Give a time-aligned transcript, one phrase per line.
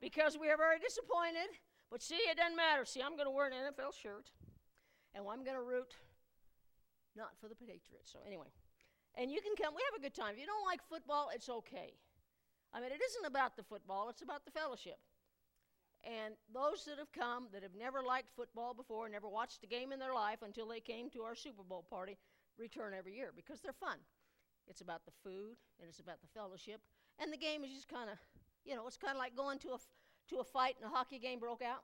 [0.00, 1.52] because we are very disappointed.
[1.90, 2.84] But see, it doesn't matter.
[2.84, 4.30] See, I'm going to wear an NFL shirt,
[5.14, 5.94] and I'm going to root
[7.16, 8.12] not for the Patriots.
[8.12, 8.46] So, anyway,
[9.16, 9.74] and you can come.
[9.74, 10.34] We have a good time.
[10.34, 11.98] If you don't like football, it's okay.
[12.72, 14.98] I mean, it isn't about the football, it's about the fellowship.
[16.04, 19.92] And those that have come that have never liked football before, never watched a game
[19.92, 22.16] in their life until they came to our Super Bowl party,
[22.56, 23.98] return every year because they're fun.
[24.66, 26.80] It's about the food and it's about the fellowship.
[27.18, 28.16] And the game is just kind of,
[28.70, 29.78] you know, it's kind of like going to a,
[30.30, 31.82] to a fight and a hockey game broke out.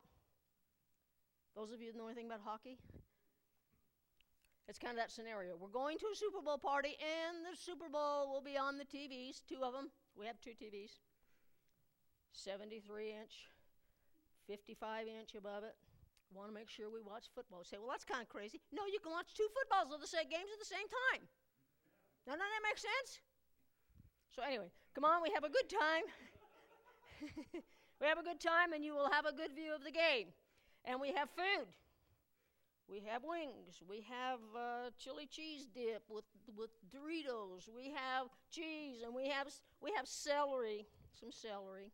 [1.59, 2.79] Those of you that know anything about hockey?
[4.71, 5.59] It's kind of that scenario.
[5.59, 8.87] We're going to a Super Bowl party and the Super Bowl will be on the
[8.87, 9.91] TVs, two of them.
[10.15, 11.03] We have two TVs
[12.31, 13.51] 73 inch
[14.47, 15.75] 55 inch above it.
[16.31, 17.67] Want to make sure we watch football.
[17.67, 18.63] Say, well, that's kind of crazy.
[18.71, 21.27] No, you can watch two footballs of the same games at the same time.
[22.27, 23.23] Now, doesn't that make sense?
[24.35, 26.07] So, anyway, come on, we have a good time.
[28.01, 30.29] we have a good time, and you will have a good view of the game.
[30.85, 31.69] And we have food.
[32.89, 33.83] We have wings.
[33.89, 36.25] We have uh, chili cheese dip with
[36.57, 37.69] with Doritos.
[37.75, 39.49] We have cheese, and we have
[39.81, 41.91] we have celery, some celery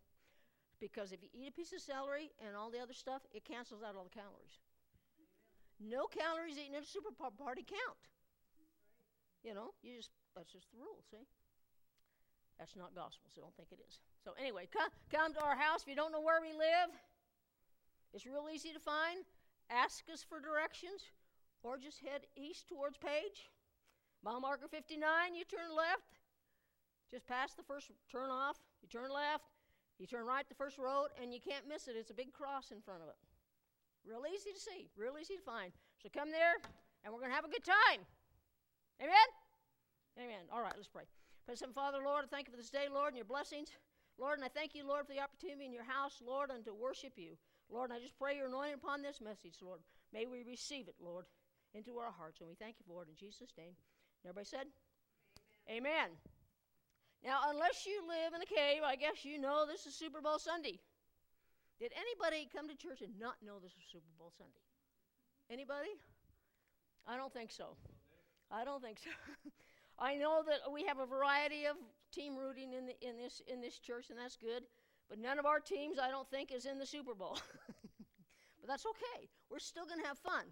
[0.82, 3.86] because if you eat a piece of celery and all the other stuff, it cancels
[3.86, 4.58] out all the calories.
[5.78, 8.02] No calories eaten at a super party count.
[9.47, 10.98] You know, you just that's just the rule.
[11.08, 11.22] See,
[12.58, 13.98] that's not gospel, so don't think it is.
[14.25, 16.91] So anyway, come come to our house if you don't know where we live.
[18.12, 19.25] It's real easy to find.
[19.70, 21.03] Ask us for directions,
[21.62, 23.48] or just head east towards Page.
[24.22, 25.34] Mile marker 59.
[25.34, 26.20] You turn left.
[27.11, 28.56] Just past the first turn off.
[28.83, 29.44] You turn left
[30.03, 31.94] you turn right the first road, and you can't miss it.
[31.94, 33.14] It's a big cross in front of it.
[34.05, 35.70] Real easy to see, real easy to find.
[36.03, 36.59] So come there,
[37.05, 38.03] and we're going to have a good time.
[39.00, 39.28] Amen?
[40.19, 40.42] Amen.
[40.53, 41.05] All right, let's pray.
[41.46, 43.68] Present Father, Lord, I thank you for this day, Lord, and your blessings.
[44.18, 46.74] Lord, and I thank you, Lord, for the opportunity in your house, Lord, and to
[46.74, 47.34] worship you.
[47.68, 49.80] Lord, and I just pray your anointing upon this message, Lord.
[50.12, 51.24] May we receive it, Lord,
[51.75, 52.41] into our hearts.
[52.41, 53.75] And we thank you it in Jesus' name.
[54.25, 54.66] everybody said?
[55.69, 55.82] Amen.
[55.82, 56.10] Amen.
[57.25, 60.38] Now, unless you live in a cave, I guess you know this is Super Bowl
[60.38, 60.78] Sunday.
[61.78, 64.62] Did anybody come to church and not know this is Super Bowl Sunday?
[65.50, 65.91] Anybody?
[67.06, 67.76] I don't think so.
[68.50, 69.10] I don't think so.
[70.02, 71.76] I know that we have a variety of
[72.10, 74.64] team rooting in, the, in, this, in this church, and that's good.
[75.08, 77.38] But none of our teams, I don't think, is in the Super Bowl.
[78.60, 79.28] but that's okay.
[79.48, 80.42] We're still going to have fun.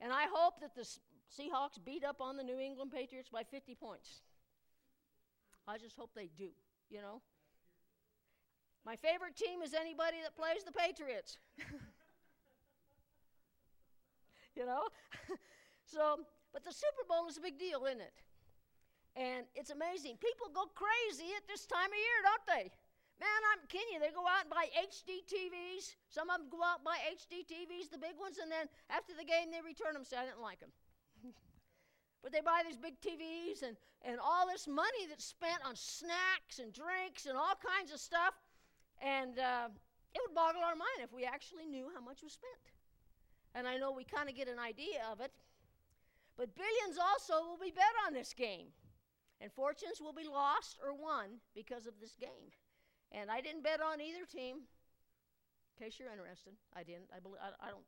[0.00, 3.76] And I hope that the Seahawks beat up on the New England Patriots by 50
[3.76, 4.22] points.
[5.68, 6.48] I just hope they do,
[6.90, 7.22] you know.
[8.84, 11.38] My favorite team is anybody that plays the Patriots.
[14.56, 14.82] you know?
[15.84, 16.18] so,
[16.52, 18.12] but the Super Bowl is a big deal, isn't it?
[19.16, 20.20] And it's amazing.
[20.20, 22.64] People go crazy at this time of year, don't they?
[23.16, 24.00] Man, I'm kidding you.
[24.00, 25.96] They go out and buy HD TVs.
[26.12, 29.16] Some of them go out and buy HD TVs, the big ones, and then after
[29.16, 30.04] the game they return them.
[30.04, 30.72] Say, I didn't like them.
[32.22, 36.58] But they buy these big TVs and, and all this money that's spent on snacks
[36.58, 38.34] and drinks and all kinds of stuff.
[38.98, 39.70] And uh,
[40.10, 42.74] it would boggle our mind if we actually knew how much was spent.
[43.54, 45.30] And I know we kind of get an idea of it.
[46.36, 48.74] But billions also will be bet on this game.
[49.40, 52.52] And fortunes will be lost or won because of this game.
[53.12, 54.64] And I didn't bet on either team.
[55.76, 57.12] In case you're interested, I didn't.
[57.14, 57.84] I, believe, I, I don't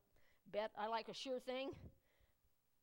[0.52, 0.70] bet.
[0.78, 1.70] I like a sure thing.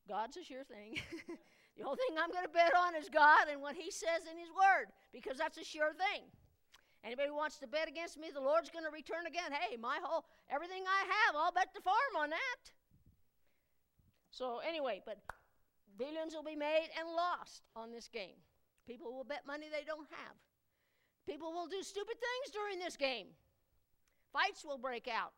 [0.08, 0.98] God's a sure thing.
[1.78, 4.38] the only thing I'm going to bet on is God and what He says in
[4.38, 6.26] His Word, because that's a sure thing.
[7.04, 9.54] Anybody who wants to bet against me, the Lord's going to return again.
[9.54, 12.62] Hey, my whole everything I have, I'll bet the farm on that.
[14.30, 15.18] So anyway, but
[15.98, 18.42] billions will be made and lost on this game.
[18.86, 20.36] People will bet money they don't have.
[21.26, 23.34] People will do stupid things during this game.
[24.32, 25.34] Fights will break out.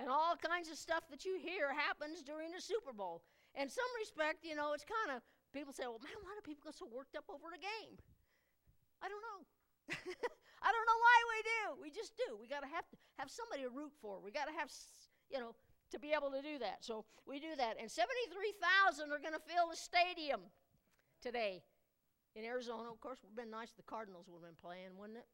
[0.00, 3.20] And all kinds of stuff that you hear happens during the Super Bowl.
[3.52, 5.20] In some respect, you know, it's kind of,
[5.52, 8.00] people say, well, man, why do people get so worked up over a game?
[9.04, 9.40] I don't know.
[10.64, 11.62] I don't know why we do.
[11.84, 12.40] We just do.
[12.40, 14.16] We got to have to have somebody to root for.
[14.24, 14.72] We got to have,
[15.28, 15.52] you know,
[15.90, 16.80] to be able to do that.
[16.80, 17.76] So we do that.
[17.76, 20.48] And 73,000 are going to fill the stadium
[21.20, 21.60] today
[22.34, 22.90] in Arizona.
[22.90, 25.28] Of course, would have been nice the Cardinals would have been playing, wouldn't it?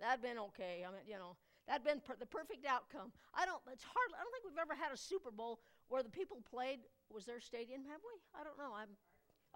[0.00, 0.84] That'd been okay.
[0.84, 3.12] I mean, you know, that'd been per- the perfect outcome.
[3.32, 3.62] I don't.
[3.72, 4.10] It's hard.
[4.12, 7.40] I don't think we've ever had a Super Bowl where the people played was their
[7.40, 7.86] stadium.
[7.88, 8.16] Have we?
[8.36, 8.76] I don't know.
[8.76, 8.92] I'm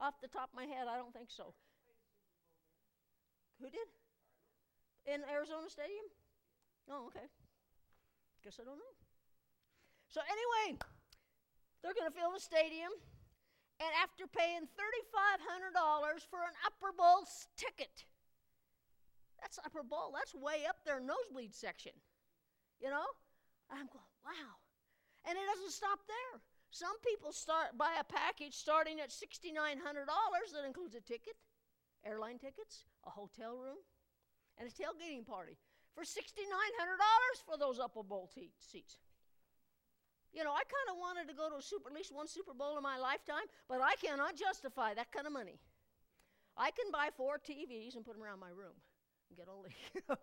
[0.01, 0.89] off the top of my head.
[0.89, 1.53] I don't think so.
[3.61, 3.89] Who did?
[5.05, 6.09] In Arizona Stadium?
[6.89, 7.29] Oh, okay.
[8.43, 8.95] Guess I don't know.
[10.09, 10.81] So anyway,
[11.83, 12.91] they're going to fill the stadium,
[13.81, 17.25] and after paying $3,500 for an Upper Bowl
[17.57, 18.05] ticket
[19.41, 20.13] that's upper bowl.
[20.13, 21.93] That's way up there, nosebleed section.
[22.81, 23.09] You know?
[23.73, 24.61] I'm going, wow.
[25.25, 26.41] And it doesn't stop there.
[26.71, 29.59] Some people start buy a package starting at $6,900
[30.55, 31.35] that includes a ticket,
[32.05, 33.83] airline tickets, a hotel room,
[34.57, 35.59] and a tailgating party
[35.95, 36.47] for $6,900
[37.45, 38.99] for those upper bowl te- seats.
[40.33, 42.77] You know, I kind of wanted to go to super, at least one Super Bowl
[42.77, 45.59] in my lifetime, but I cannot justify that kind of money.
[46.57, 48.79] I can buy four TVs and put them around my room
[49.29, 49.65] and get all
[50.09, 50.17] the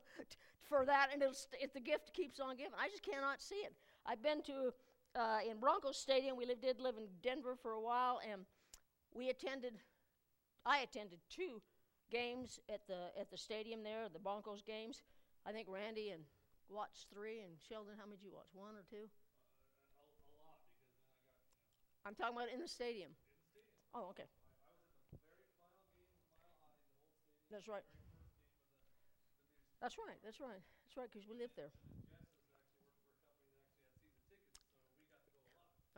[0.69, 3.73] for that, and st- if the gift keeps on giving, I just cannot see it.
[4.05, 4.73] I've been to
[5.15, 6.35] uh, in Broncos Stadium.
[6.37, 8.41] We lived, did live in Denver for a while, and
[9.13, 9.73] we attended.
[10.65, 11.61] I attended two
[12.11, 15.03] games at the at the stadium there, the Broncos games.
[15.45, 16.23] I think Randy and
[16.69, 18.51] watched three, and Sheldon, how many did you watch?
[18.53, 19.07] One or two?
[22.07, 23.11] I'm talking about in the stadium.
[23.91, 24.31] Oh, okay.
[27.51, 27.83] That's right.
[29.81, 30.15] That's right.
[30.23, 30.63] That's right.
[30.87, 31.11] That's right.
[31.11, 31.75] Because we live there.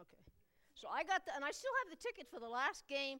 [0.02, 0.18] Okay.
[0.74, 3.20] So I got the, and I still have the ticket for the last game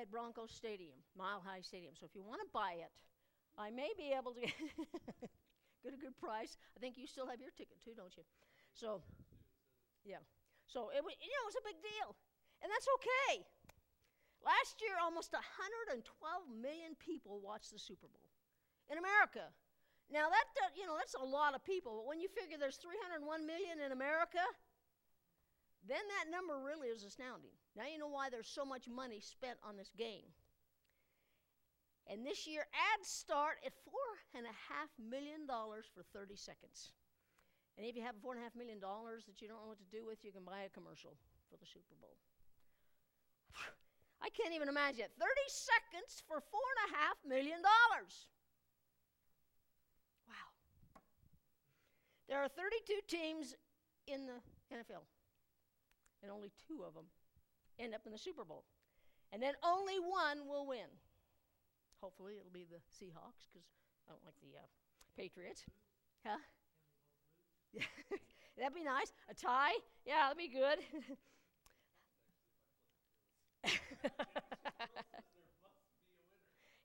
[0.00, 1.92] at Broncos Stadium, Mile High Stadium.
[1.92, 2.92] So if you want to buy it,
[3.58, 4.40] I may be able to
[5.84, 6.56] get a good price.
[6.72, 8.24] I think you still have your ticket too, don't you?
[8.72, 9.02] So,
[10.06, 10.24] yeah.
[10.68, 12.12] So it was, you know, it was a big deal,
[12.60, 13.42] and that's okay.
[14.44, 15.96] Last year, almost 112
[16.52, 18.28] million people watched the Super Bowl
[18.92, 19.48] in America.
[20.08, 23.20] Now that you know that's a lot of people, but when you figure there's 301
[23.44, 24.40] million in America,
[25.84, 27.52] then that number really is astounding.
[27.76, 30.32] Now you know why there's so much money spent on this game.
[32.08, 33.72] And this year, ads start at
[34.32, 34.48] $4.5
[34.96, 36.92] million for 30 seconds.
[37.78, 40.34] And if you have $4.5 million that you don't know what to do with, you
[40.34, 41.14] can buy a commercial
[41.46, 42.18] for the Super Bowl.
[44.26, 45.14] I can't even imagine it.
[45.14, 47.62] 30 seconds for $4.5 million.
[50.26, 50.50] Wow.
[52.26, 53.54] There are 32 teams
[54.10, 54.42] in the
[54.74, 55.06] NFL
[56.22, 57.06] and only two of them
[57.78, 58.64] end up in the Super Bowl.
[59.32, 60.90] And then only one will win.
[62.02, 63.66] Hopefully, it'll be the Seahawks because
[64.08, 64.66] I don't like the uh,
[65.16, 65.62] Patriots.
[66.26, 66.38] Huh?
[68.58, 69.12] That'd be nice.
[69.30, 69.72] A tie?
[70.04, 70.78] Yeah, that'd be good.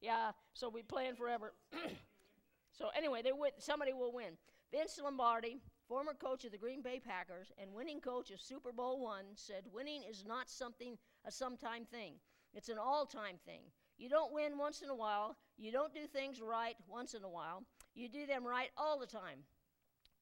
[0.02, 1.54] yeah, so we playing forever.
[2.72, 4.38] so anyway, they win, somebody will win.
[4.72, 9.00] Vince Lombardi former coach of the Green Bay Packers and winning coach of Super Bowl
[9.00, 12.14] one, said winning is not something a sometime thing.
[12.54, 13.62] It's an all-time thing.
[13.98, 15.38] You don't win once in a while.
[15.58, 17.64] You don't do things right once in a while.
[17.96, 19.40] You do them right all the time.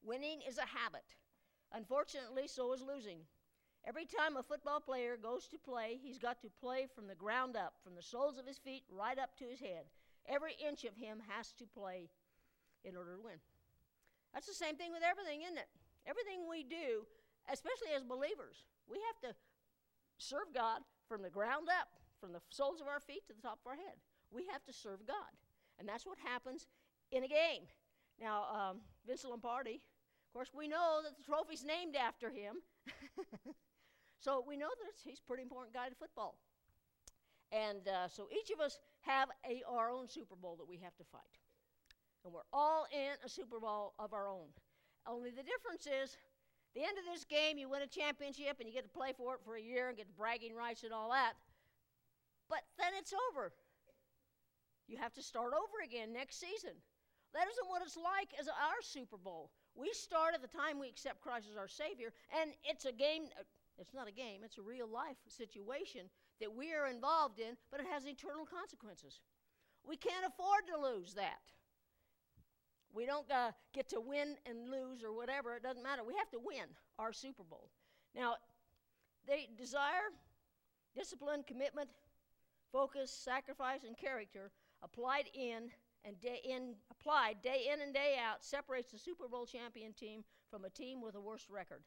[0.04, 1.04] Winning is a habit.
[1.72, 3.18] Unfortunately, so is losing.
[3.86, 7.56] Every time a football player goes to play, he's got to play from the ground
[7.56, 9.86] up, from the soles of his feet right up to his head.
[10.28, 12.08] Every inch of him has to play
[12.84, 13.38] in order to win.
[14.34, 15.68] That's the same thing with everything, isn't it?
[16.06, 17.06] Everything we do,
[17.50, 19.36] especially as believers, we have to
[20.18, 21.88] serve God from the ground up,
[22.20, 23.98] from the soles of our feet to the top of our head.
[24.30, 25.34] We have to serve God.
[25.78, 26.68] And that's what happens
[27.10, 27.66] in a game.
[28.20, 28.76] Now, um,
[29.06, 29.80] Vince Lombardi,
[30.32, 32.64] of course, we know that the trophy's named after him.
[34.24, 36.38] so we know that he's a pretty important guy to football.
[37.52, 40.96] And uh, so each of us have a, our own Super Bowl that we have
[40.96, 41.36] to fight.
[42.24, 44.48] And we're all in a Super Bowl of our own.
[45.06, 46.16] Only the difference is,
[46.74, 49.34] the end of this game, you win a championship and you get to play for
[49.34, 51.34] it for a year and get the bragging rights and all that.
[52.48, 53.52] But then it's over.
[54.88, 56.72] You have to start over again next season.
[57.34, 59.50] That isn't what it's like as our Super Bowl.
[59.74, 63.24] We start at the time we accept Christ as our Savior, and it's a game.
[63.38, 63.44] Uh,
[63.78, 66.02] it's not a game, it's a real life situation
[66.40, 69.20] that we are involved in, but it has eternal consequences.
[69.84, 71.40] We can't afford to lose that.
[72.94, 75.54] We don't uh, get to win and lose or whatever.
[75.54, 76.04] It doesn't matter.
[76.04, 77.70] We have to win our Super Bowl.
[78.14, 78.34] Now,
[79.26, 80.12] they desire,
[80.94, 81.88] discipline, commitment,
[82.70, 84.50] focus, sacrifice, and character
[84.82, 85.70] applied in
[86.04, 90.24] and day in applied day in and day out separates the Super Bowl champion team
[90.50, 91.82] from a team with a worse record.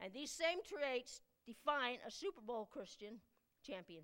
[0.00, 3.20] And these same traits define a Super Bowl Christian
[3.66, 4.02] champion.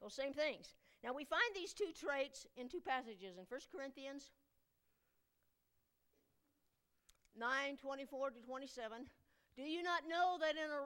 [0.00, 0.74] Those same things.
[1.04, 4.30] Now we find these two traits in two passages in 1 Corinthians
[7.38, 9.06] 9 24 to 27.
[9.56, 10.82] Do you not know that in a,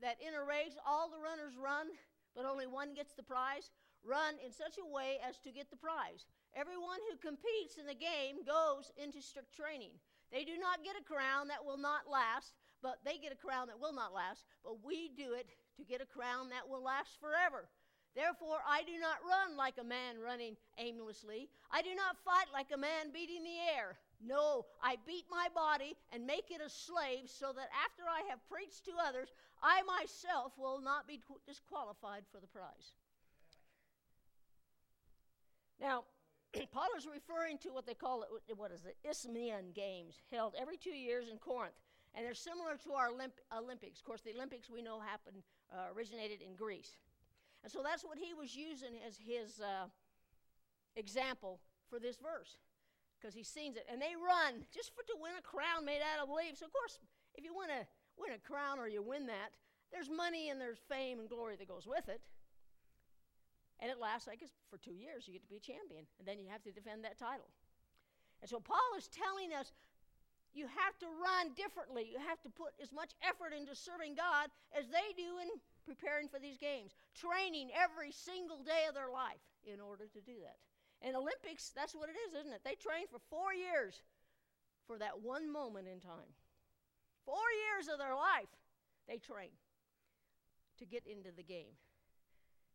[0.00, 1.86] that in a race all the runners run,
[2.34, 3.70] but only one gets the prize?
[4.04, 6.26] Run in such a way as to get the prize.
[6.56, 9.94] Everyone who competes in the game goes into strict training.
[10.32, 13.68] They do not get a crown that will not last, but they get a crown
[13.68, 17.18] that will not last, but we do it to get a crown that will last
[17.20, 17.68] forever.
[18.14, 21.48] Therefore, I do not run like a man running aimlessly.
[21.70, 23.98] I do not fight like a man beating the air.
[24.20, 28.48] No, I beat my body and make it a slave so that after I have
[28.50, 29.30] preached to others,
[29.62, 32.92] I myself will not be disqualified for the prize.
[35.80, 36.04] Now,
[36.72, 40.76] Paul is referring to what they call it, what is it, Isthmian Games, held every
[40.76, 41.74] two years in Corinth.
[42.14, 44.00] And they're similar to our Olymp- Olympics.
[44.00, 45.42] Of course, the Olympics we know happened,
[45.72, 46.98] uh, originated in Greece.
[47.62, 49.86] And so that's what he was using as his uh,
[50.96, 52.56] example for this verse,
[53.20, 53.86] because he sees it.
[53.90, 56.62] And they run just for to win a crown made out of leaves.
[56.62, 56.98] Of course,
[57.36, 57.86] if you want to
[58.18, 59.54] win a crown or you win that,
[59.92, 62.20] there's money and there's fame and glory that goes with it.
[63.80, 65.24] And it lasts, I guess, for two years.
[65.24, 67.48] You get to be a champion, and then you have to defend that title.
[68.40, 69.72] And so Paul is telling us
[70.52, 72.08] you have to run differently.
[72.10, 75.48] You have to put as much effort into serving God as they do in
[75.86, 80.42] preparing for these games, training every single day of their life in order to do
[80.42, 80.58] that.
[81.00, 82.60] And Olympics, that's what it is, isn't it?
[82.64, 84.02] They train for four years
[84.86, 86.34] for that one moment in time.
[87.24, 88.50] Four years of their life,
[89.08, 89.54] they train
[90.78, 91.78] to get into the game.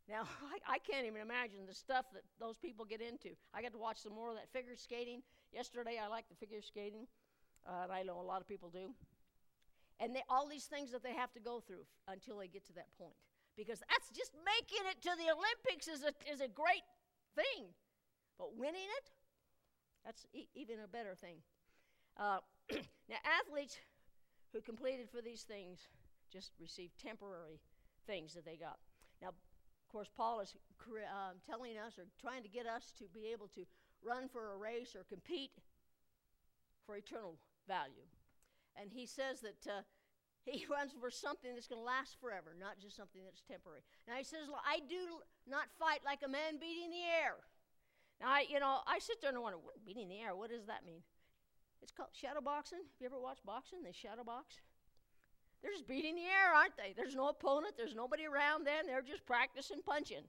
[0.08, 0.22] Now,
[0.68, 3.34] I, I, can't even imagine the stuff that those people get into.
[3.52, 5.22] I got to watch some more of that figure skating.
[5.52, 7.06] Yesterday, I liked the figure skating,
[7.66, 8.94] uh, and I know a lot of people do.
[9.98, 12.66] And they, all these things that they have to go through f- until they get
[12.66, 13.16] to that point.
[13.56, 16.84] Because that's just making it to the Olympics is a, is a great
[17.34, 17.72] thing.
[18.38, 19.10] But winning it,
[20.04, 21.36] that's e- even a better thing.
[22.18, 22.38] Uh,
[23.08, 23.78] now, athletes
[24.52, 25.88] who completed for these things
[26.30, 27.60] just received temporary
[28.06, 28.76] things that they got.
[29.86, 30.54] Of course, Paul is
[31.06, 33.62] um, telling us or trying to get us to be able to
[34.02, 35.54] run for a race or compete
[36.84, 37.38] for eternal
[37.68, 38.10] value.
[38.74, 39.82] And he says that uh,
[40.42, 43.86] he runs for something that's going to last forever, not just something that's temporary.
[44.10, 47.38] Now he says, I do not fight like a man beating the air.
[48.20, 50.86] Now, I, you know, I sit there and wonder, beating the air, what does that
[50.86, 51.06] mean?
[51.82, 52.82] It's called shadow boxing.
[52.82, 53.82] Have you ever watched boxing?
[53.84, 54.56] They shadow box.
[55.62, 56.94] They're just beating the air, aren't they?
[56.96, 58.86] There's no opponent, there's nobody around then.
[58.86, 60.24] They're just practicing punching.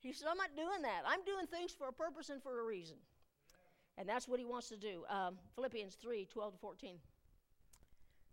[0.00, 1.02] He says, I'm not doing that.
[1.06, 2.96] I'm doing things for a purpose and for a reason.
[3.98, 5.04] And that's what he wants to do.
[5.10, 6.96] Um, Philippians 3 12 to 14.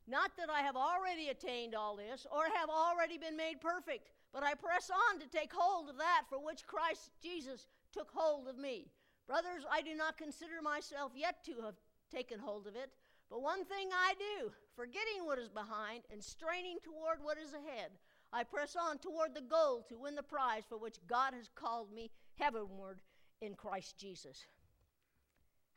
[0.08, 4.42] Not that I have already attained all this or have already been made perfect, but
[4.42, 8.58] I press on to take hold of that for which Christ Jesus took hold of
[8.58, 8.88] me.
[9.28, 11.76] Brothers, I do not consider myself yet to have
[12.10, 12.90] taken hold of it,
[13.30, 17.92] but one thing I do, forgetting what is behind and straining toward what is ahead,
[18.32, 21.94] I press on toward the goal to win the prize for which God has called
[21.94, 23.00] me heavenward
[23.42, 24.46] in Christ Jesus.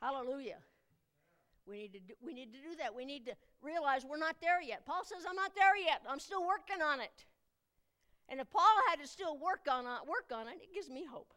[0.01, 0.59] Hallelujah.
[1.67, 2.95] We need, to do, we need to do that.
[2.95, 4.87] We need to realize we're not there yet.
[4.87, 6.03] Paul says, I'm not there yet.
[6.09, 7.27] I'm still working on it.
[8.29, 11.05] And if Paul had to still work on, uh, work on it, it gives me
[11.05, 11.33] hope.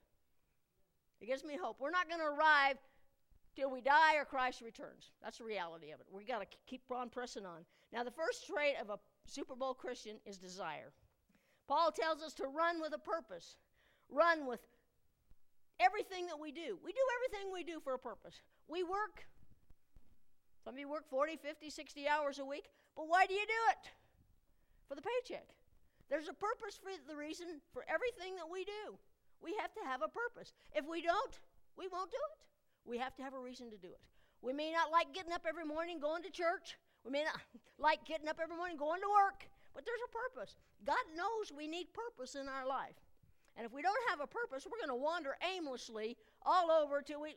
[1.19, 1.77] It gives me hope.
[1.79, 2.77] We're not going to arrive
[3.55, 5.11] till we die or Christ returns.
[5.23, 6.07] That's the reality of it.
[6.11, 7.65] we got to keep on pressing on.
[7.91, 10.91] Now, the first trait of a Super Bowl Christian is desire.
[11.67, 13.55] Paul tells us to run with a purpose,
[14.09, 14.59] run with
[15.79, 16.77] everything that we do.
[16.83, 18.41] We do everything we do for a purpose.
[18.67, 19.25] We work.
[20.63, 23.61] Some of you work 40, 50, 60 hours a week, but why do you do
[23.71, 23.91] it?
[24.87, 25.47] For the paycheck.
[26.09, 28.95] There's a purpose for the reason for everything that we do.
[29.41, 30.53] We have to have a purpose.
[30.73, 31.39] If we don't,
[31.77, 32.39] we won't do it.
[32.85, 34.01] We have to have a reason to do it.
[34.41, 36.77] We may not like getting up every morning going to church.
[37.05, 37.39] We may not
[37.79, 40.55] like getting up every morning going to work, but there's a purpose.
[40.85, 42.99] God knows we need purpose in our life.
[43.55, 47.21] And if we don't have a purpose, we're going to wander aimlessly all over till
[47.21, 47.35] we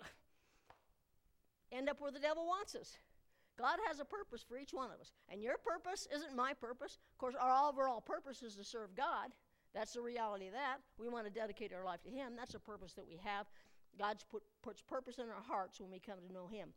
[1.72, 2.98] end up where the devil wants us.
[3.58, 5.12] God has a purpose for each one of us.
[5.30, 6.98] And your purpose isn't my purpose.
[7.14, 9.32] Of course, our overall purpose is to serve God.
[9.74, 10.78] That's the reality of that.
[10.98, 12.32] We want to dedicate our life to Him.
[12.36, 13.46] That's a purpose that we have.
[13.98, 16.70] God put, puts purpose in our hearts when we come to know Him.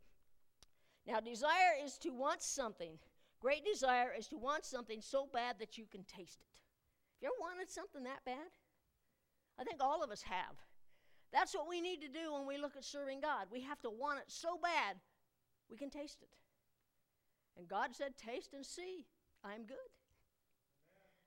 [1.06, 2.98] Now, desire is to want something.
[3.40, 6.46] Great desire is to want something so bad that you can taste it.
[7.20, 8.50] You ever wanted something that bad?
[9.58, 10.56] I think all of us have.
[11.32, 13.46] That's what we need to do when we look at serving God.
[13.50, 14.96] We have to want it so bad
[15.70, 16.28] we can taste it.
[17.56, 19.04] And God said, Taste and see,
[19.44, 19.90] I'm good.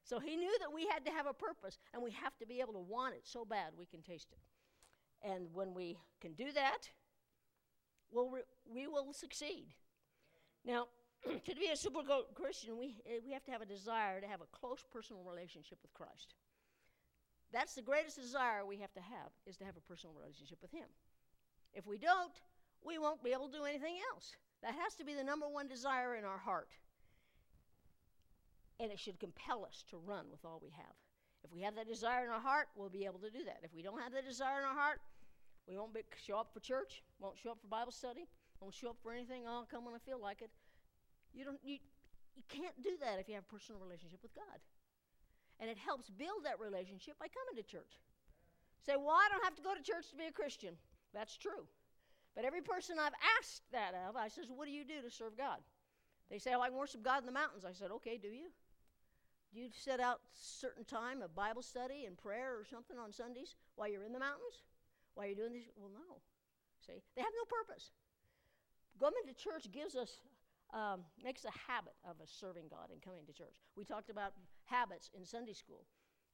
[0.03, 2.59] So He knew that we had to have a purpose, and we have to be
[2.59, 4.39] able to want it so bad we can taste it.
[5.23, 6.89] And when we can do that,
[8.11, 9.67] we'll re- we will succeed.
[10.65, 10.87] Now,
[11.45, 12.01] to be a super
[12.33, 15.77] Christian, we, eh, we have to have a desire to have a close personal relationship
[15.81, 16.35] with Christ.
[17.51, 20.71] That's the greatest desire we have to have, is to have a personal relationship with
[20.71, 20.87] Him.
[21.73, 22.33] If we don't,
[22.83, 24.35] we won't be able to do anything else.
[24.61, 26.69] That has to be the number one desire in our heart.
[28.79, 30.95] And it should compel us to run with all we have.
[31.43, 33.59] If we have that desire in our heart, we'll be able to do that.
[33.63, 34.99] If we don't have that desire in our heart,
[35.67, 38.27] we won't be, show up for church, won't show up for Bible study,
[38.59, 39.47] won't show up for anything.
[39.47, 40.51] I'll come when I feel like it.
[41.33, 41.79] You don't you,
[42.35, 44.59] you can't do that if you have a personal relationship with God.
[45.59, 48.01] And it helps build that relationship by coming to church.
[48.85, 50.75] Say, well, I don't have to go to church to be a Christian.
[51.13, 51.63] That's true.
[52.35, 55.37] But every person I've asked that of, I says, what do you do to serve
[55.37, 55.59] God?
[56.29, 57.63] They say, oh, I can worship God in the mountains.
[57.63, 58.49] I said, okay, do you?
[59.53, 63.55] Do you set out certain time of Bible study and prayer or something on Sundays
[63.75, 64.65] while you're in the mountains?
[65.15, 65.69] While you're doing this?
[65.75, 66.21] Well, no.
[66.85, 67.91] See, they have no purpose.
[68.99, 70.19] Going to church gives us
[70.73, 73.53] um, makes a habit of us serving God and coming to church.
[73.77, 74.33] We talked about
[74.65, 75.85] habits in Sunday school,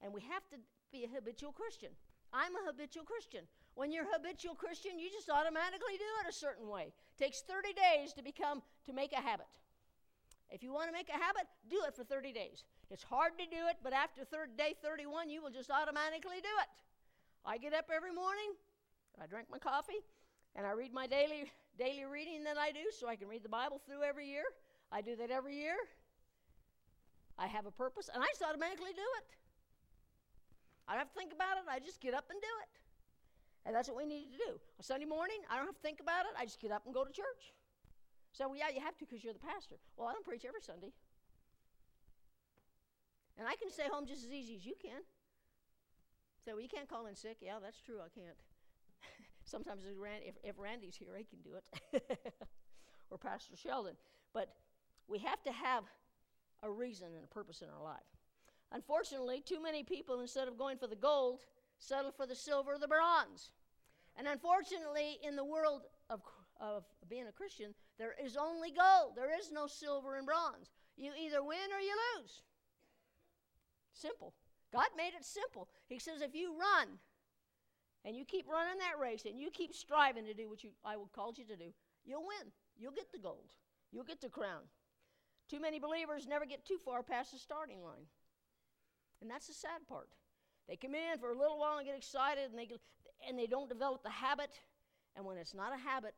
[0.02, 0.58] and we have to
[0.92, 1.92] be a habitual Christian.
[2.32, 3.44] I'm a habitual Christian.
[3.76, 6.94] When you're a habitual Christian, you just automatically do it a certain way.
[6.96, 9.50] It takes 30 days to become to make a habit.
[10.50, 12.64] If you want to make a habit, do it for 30 days.
[12.90, 16.56] It's hard to do it, but after third day 31, you will just automatically do
[16.64, 16.70] it.
[17.46, 18.58] I get up every morning,
[19.22, 20.02] I drink my coffee,
[20.56, 23.50] and I read my daily daily reading that I do so I can read the
[23.50, 24.44] Bible through every year.
[24.92, 25.76] I do that every year.
[27.38, 29.28] I have a purpose, and I just automatically do it.
[30.88, 32.74] I don't have to think about it, I just get up and do it.
[33.66, 34.52] And that's what we need to do.
[34.80, 36.94] On Sunday morning, I don't have to think about it, I just get up and
[36.94, 37.54] go to church.
[38.34, 39.78] So, well, yeah, you have to because you're the pastor.
[39.96, 40.92] Well, I don't preach every Sunday.
[43.38, 45.00] And I can stay home just as easy as you can.
[46.44, 47.38] So, well, you can't call in sick.
[47.40, 48.36] Yeah, that's true, I can't.
[49.50, 52.04] Sometimes if, if Randy's here, he can do it,
[53.10, 53.96] or Pastor Sheldon.
[54.32, 54.50] But
[55.08, 55.84] we have to have
[56.62, 57.98] a reason and a purpose in our life.
[58.72, 61.46] Unfortunately, too many people, instead of going for the gold,
[61.80, 63.52] settle for the silver or the bronze.
[64.18, 66.22] And unfortunately, in the world of,
[66.62, 69.14] of being a Christian, there is only gold.
[69.16, 70.70] There is no silver and bronze.
[70.96, 72.44] You either win or you lose.
[73.94, 74.36] Simple.
[74.72, 75.70] God made it simple.
[75.88, 77.00] He says if you run,
[78.06, 80.96] and you keep running that race and you keep striving to do what you, I
[80.96, 81.74] will called you to do,
[82.06, 82.52] you'll win.
[82.78, 83.52] You'll get the gold.
[83.92, 84.64] You'll get the crown.
[85.50, 88.08] Too many believers never get too far past the starting line.
[89.22, 90.10] And that's the sad part.
[90.68, 92.70] They come in for a little while and get excited and they,
[93.28, 94.62] and they don't develop the habit.
[95.18, 96.14] And when it's not a habit,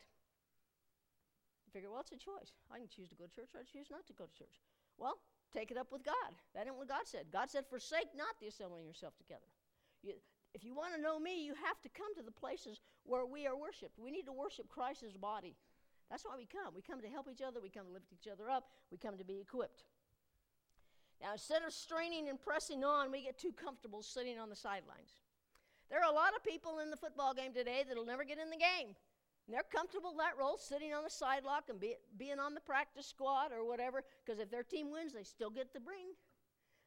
[1.65, 2.52] you figure, well, it's a choice.
[2.70, 4.62] I can choose to go to church or I choose not to go to church.
[5.00, 5.17] Well,
[5.56, 6.36] take it up with God.
[6.54, 7.32] That ain't what God said.
[7.32, 9.48] God said, forsake not the assembling yourself together.
[10.04, 10.13] You,
[10.54, 13.48] if you want to know me, you have to come to the places where we
[13.48, 13.98] are worshiped.
[13.98, 15.56] We need to worship Christ's body.
[16.10, 16.76] That's why we come.
[16.76, 19.18] We come to help each other, we come to lift each other up, we come
[19.18, 19.84] to be equipped.
[21.22, 25.22] Now, instead of straining and pressing on, we get too comfortable sitting on the sidelines.
[25.90, 28.50] There are a lot of people in the football game today that'll never get in
[28.50, 28.96] the game.
[29.46, 32.62] And they're comfortable in that role, sitting on the sidelock and be, being on the
[32.62, 36.16] practice squad or whatever, because if their team wins, they still get the ring.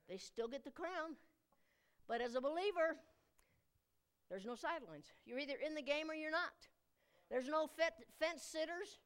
[0.08, 1.16] They still get the crown.
[2.08, 2.96] But as a believer,
[4.30, 5.12] there's no sidelines.
[5.26, 6.68] You're either in the game or you're not.
[7.30, 7.68] There's no
[8.18, 8.98] fence sitters.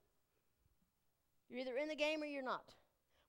[1.48, 2.74] You're either in the game or you're not.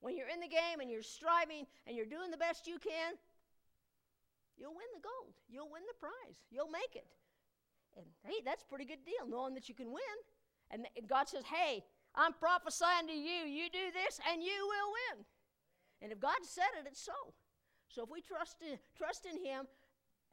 [0.02, 3.16] When you're in the game and you're striving and you're doing the best you can,
[4.58, 5.36] you'll win the gold.
[5.50, 6.40] You'll win the prize.
[6.52, 7.16] You'll make it.
[7.98, 10.18] And hey, that's a pretty good deal, knowing that you can win.
[10.72, 11.84] And God says, hey,
[12.16, 13.46] I'm prophesying to you.
[13.46, 15.26] You do this and you will win.
[16.02, 17.34] And if God said it, it's so.
[17.90, 19.66] So if we trust in, trust in Him,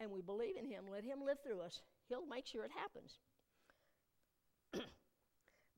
[0.01, 3.19] and we believe in Him, let Him live through us, He'll make sure it happens.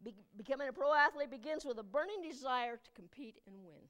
[0.05, 3.89] Be- becoming a pro athlete begins with a burning desire to compete and win.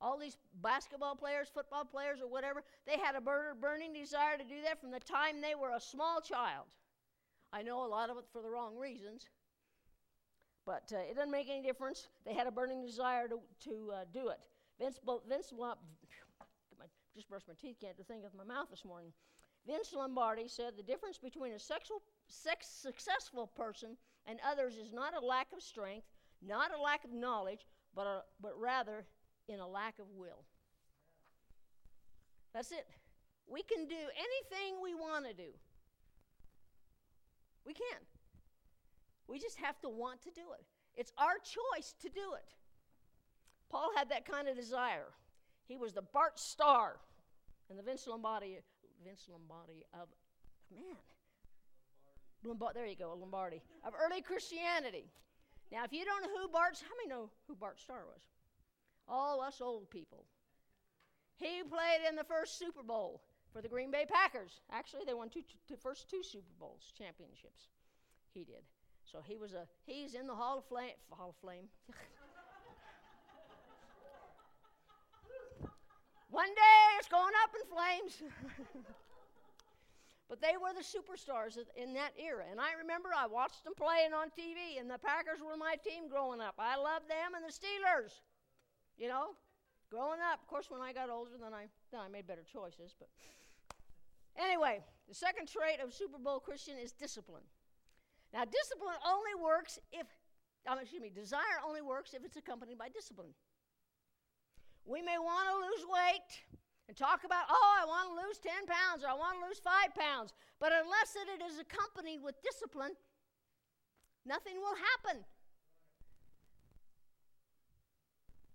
[0.00, 4.44] All these basketball players, football players, or whatever, they had a bur- burning desire to
[4.44, 6.66] do that from the time they were a small child.
[7.52, 9.26] I know a lot of it for the wrong reasons,
[10.66, 12.08] but uh, it doesn't make any difference.
[12.26, 14.40] They had a burning desire to, to uh, do it.
[14.78, 14.98] Vince,
[15.28, 15.52] Vince,
[17.14, 19.12] just brushed my teeth, can't do thing with my mouth this morning.
[19.66, 23.96] Vince Lombardi said the difference between a sexual, sex, successful person
[24.26, 26.06] and others is not a lack of strength,
[26.46, 29.06] not a lack of knowledge, but, a, but rather
[29.48, 30.44] in a lack of will.
[32.52, 32.86] That's it.
[33.46, 35.50] We can do anything we want to do.
[37.66, 38.00] We can.
[39.26, 40.64] We just have to want to do it.
[40.94, 42.54] It's our choice to do it.
[43.70, 45.12] Paul had that kind of desire.
[45.66, 46.96] He was the Bart Starr
[47.68, 48.58] and the Vince Lombardi
[49.04, 50.08] Vince Lombardi of,
[50.72, 50.96] man,
[52.44, 55.06] Lombardi, there you go, Lombardi, of early Christianity.
[55.70, 58.22] Now, if you don't know who Bart, how many know who Bart Starr was?
[59.08, 60.24] All us old people.
[61.36, 64.60] He played in the first Super Bowl for the Green Bay Packers.
[64.70, 67.68] Actually, they won two, two, first two Super Bowls championships.
[68.32, 68.62] He did.
[69.04, 70.94] So he was a he's in the Hall of Flame.
[71.10, 71.68] Hall of Flame.
[76.34, 78.18] One day it's going up in flames.
[80.28, 82.42] but they were the superstars in that era.
[82.50, 86.10] And I remember I watched them playing on TV, and the Packers were my team
[86.10, 86.58] growing up.
[86.58, 88.18] I loved them and the Steelers.
[88.98, 89.38] You know,
[89.94, 90.42] growing up.
[90.42, 92.98] Of course, when I got older, then I then I made better choices.
[92.98, 93.14] But
[94.34, 97.46] anyway, the second trait of Super Bowl Christian is discipline.
[98.34, 100.10] Now, discipline only works if,
[100.66, 103.38] um, excuse me, desire only works if it's accompanied by discipline.
[104.84, 106.30] We may want to lose weight
[106.88, 109.58] and talk about, oh, I want to lose 10 pounds or I want to lose
[109.58, 110.36] 5 pounds.
[110.60, 112.92] But unless it is accompanied with discipline,
[114.26, 115.24] nothing will happen.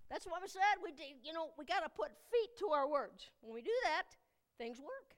[0.10, 0.82] That's what we said.
[0.84, 3.30] We, you know, we got to put feet to our words.
[3.42, 4.10] When we do that,
[4.58, 5.18] things work.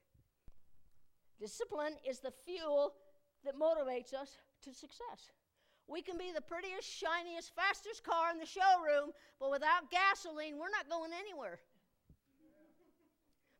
[1.40, 2.94] Discipline is the fuel
[3.44, 5.32] that motivates us to success.
[5.92, 10.72] We can be the prettiest, shiniest, fastest car in the showroom, but without gasoline, we're
[10.72, 11.60] not going anywhere.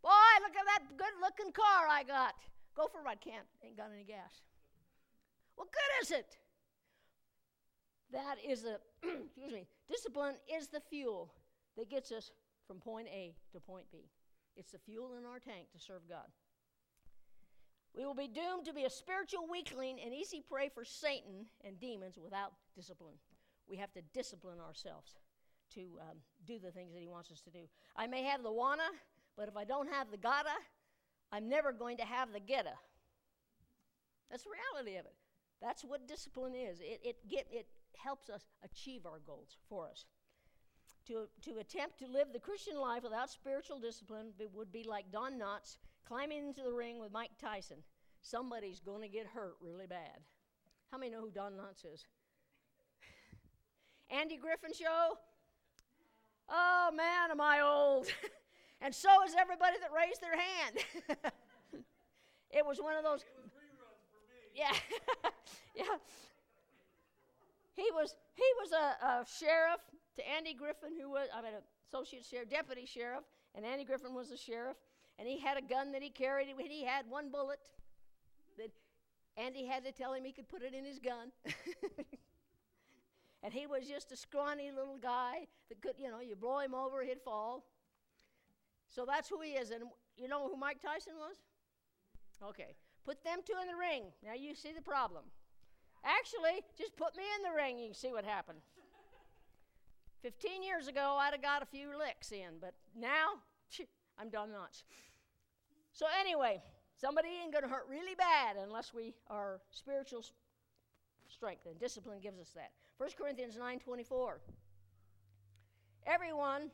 [0.02, 2.34] Boy, look at that good looking car I got.
[2.74, 3.20] Go for a ride.
[3.20, 3.46] Can't.
[3.64, 4.42] Ain't got any gas.
[5.56, 6.38] What good is it?
[8.14, 11.34] That is a, excuse me, discipline is the fuel
[11.78, 12.32] that gets us
[12.66, 14.10] from point A to point B.
[14.56, 16.28] It's the fuel in our tank to serve God.
[17.96, 21.80] We will be doomed to be a spiritual weakling and easy prey for Satan and
[21.80, 23.16] demons without discipline.
[23.68, 25.16] We have to discipline ourselves
[25.76, 27.60] to um, do the things that he wants us to do.
[27.96, 28.90] I may have the wanna,
[29.38, 30.50] but if I don't have the gotta,
[31.32, 32.74] I'm never going to have the getta.
[34.30, 35.16] That's the reality of it.
[35.62, 36.80] That's what discipline is.
[36.80, 40.06] It, it, get, it helps us achieve our goals for us.
[41.08, 45.34] To, to attempt to live the Christian life without spiritual discipline would be like Don
[45.34, 45.78] Knotts
[46.12, 47.78] climbing into the ring with Mike Tyson.
[48.22, 50.20] Somebody's going to get hurt really bad.
[50.92, 52.06] How many know who Don Knotts is?
[54.12, 55.14] Andy Griffin Show?
[56.50, 58.08] Oh man, am I old.
[58.82, 61.34] and so is everybody that raised their hand.
[62.52, 63.24] it was one of those.
[64.54, 64.74] Yeah.
[65.78, 65.96] yeah.
[67.78, 69.80] He was he was a, a sheriff
[70.18, 73.24] to Andy Griffin, who was I mean, an associate sheriff, deputy sheriff,
[73.56, 74.76] and Andy Griffin was the sheriff,
[75.22, 76.48] and he had a gun that he carried.
[76.50, 77.60] and He had one bullet
[78.58, 78.72] that
[79.38, 81.32] Andy had to tell him he could put it in his gun.
[83.44, 86.74] and he was just a scrawny little guy that could, you know, you blow him
[86.74, 87.64] over, he'd fall.
[88.90, 89.70] So that's who he is.
[89.70, 89.84] And
[90.18, 91.36] you know who Mike Tyson was?
[92.50, 92.74] Okay.
[93.06, 94.06] Put them two in the ring.
[94.26, 95.26] Now you see the problem.
[96.04, 98.58] Actually, just put me in the ring, you see what happened.
[100.24, 103.38] 15 years ago, I'd have got a few licks in, but now,
[104.18, 104.84] I'm Don Knotts.
[105.94, 106.62] So, anyway,
[106.96, 110.24] somebody ain't going to hurt really bad unless we are spiritual
[111.28, 112.72] strength, and discipline gives us that.
[112.98, 114.38] 1 Corinthians 9.24
[116.06, 116.72] Everyone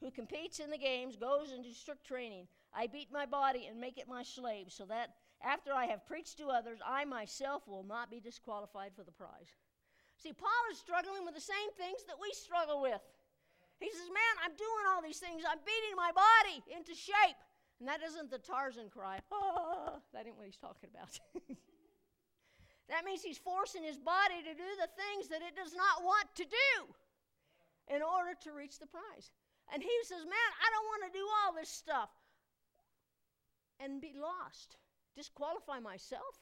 [0.00, 2.46] who competes in the games goes into strict training.
[2.74, 5.10] I beat my body and make it my slave, so that
[5.44, 9.54] after I have preached to others, I myself will not be disqualified for the prize.
[10.16, 13.00] See, Paul is struggling with the same things that we struggle with.
[13.80, 15.42] He says, Man, I'm doing all these things.
[15.42, 17.38] I'm beating my body into shape.
[17.82, 19.18] And that isn't the Tarzan cry.
[19.34, 21.18] Oh, that ain't what he's talking about.
[22.94, 26.30] that means he's forcing his body to do the things that it does not want
[26.38, 26.70] to do
[27.90, 29.34] in order to reach the prize.
[29.74, 32.14] And he says, Man, I don't want to do all this stuff
[33.82, 34.78] and be lost
[35.16, 36.40] disqualify myself?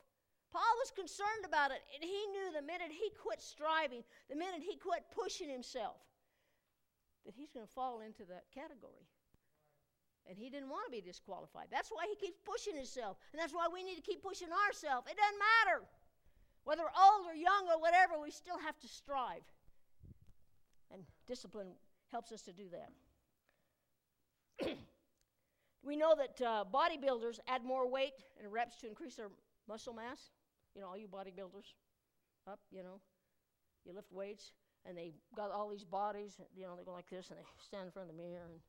[0.53, 4.62] Paul was concerned about it, and he knew the minute he quit striving, the minute
[4.66, 6.03] he quit pushing himself,
[7.24, 9.07] that he's going to fall into that category.
[10.31, 11.66] And he didn't want to be disqualified.
[11.73, 13.19] That's why he keeps pushing himself.
[13.33, 15.11] And that's why we need to keep pushing ourselves.
[15.11, 15.83] It doesn't matter.
[16.62, 19.43] Whether old or young or whatever, we still have to strive.
[20.95, 21.75] And discipline
[22.12, 22.93] helps us to do that.
[25.83, 29.31] We know that uh, bodybuilders add more weight and reps to increase their
[29.66, 30.31] muscle mass.
[30.75, 31.73] You know, all you bodybuilders
[32.47, 33.01] up, you know,
[33.85, 34.53] you lift weights
[34.85, 37.87] and they got all these bodies, you know, they go like this and they stand
[37.87, 38.45] in front of the mirror.
[38.45, 38.61] And,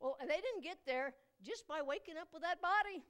[0.00, 3.02] well, they didn't get there just by waking up with that body.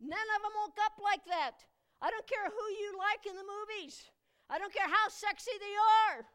[0.00, 1.64] None of them woke up like that.
[2.00, 4.04] I don't care who you like in the movies.
[4.50, 6.26] I don't care how sexy they are.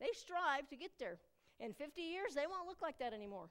[0.00, 1.18] They strive to get there.
[1.60, 3.48] In 50 years, they won't look like that anymore.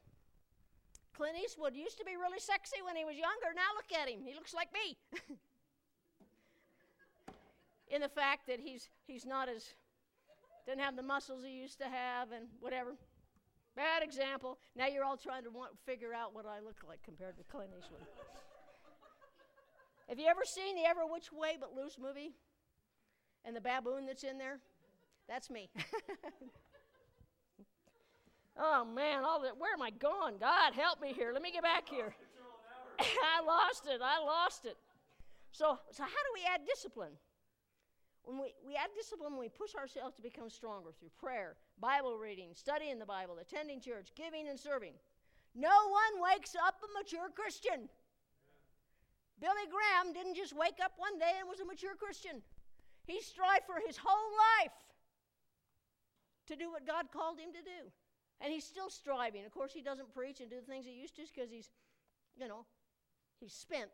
[1.16, 3.54] Clint Eastwood used to be really sexy when he was younger.
[3.56, 4.26] Now look at him.
[4.26, 4.98] He looks like me.
[7.94, 9.70] In the fact that he's, he's not as,
[10.66, 12.96] doesn't have the muscles he used to have and whatever.
[13.76, 14.60] Bad example.
[14.76, 17.72] Now you're all trying to want, figure out what I look like compared to Clint
[17.78, 18.02] Eastwood.
[20.08, 22.34] have you ever seen the Every Which Way But Loose movie?
[23.46, 24.60] And the baboon that's in there?
[25.28, 25.70] That's me.
[28.58, 29.58] Oh man, all that.
[29.58, 30.38] Where am I going?
[30.38, 31.32] God, help me here.
[31.34, 32.14] Let me get back here.
[33.00, 34.00] I lost it.
[34.04, 34.78] I lost it.
[35.52, 37.14] So, so how do we add discipline?
[38.24, 42.52] When we, we add discipline, we push ourselves to become stronger through prayer, Bible reading,
[42.56, 44.94] studying the Bible, attending church, giving and serving.
[45.56, 47.90] No one wakes up a mature Christian.
[49.40, 52.42] Billy Graham didn't just wake up one day and was a mature Christian.
[53.06, 54.32] He strived for his whole
[54.62, 54.78] life
[56.48, 57.92] to do what God called him to do.
[58.40, 59.46] And he's still striving.
[59.46, 61.70] Of course, he doesn't preach and do the things he used to because he's,
[62.40, 62.66] you know,
[63.40, 63.92] he's spent.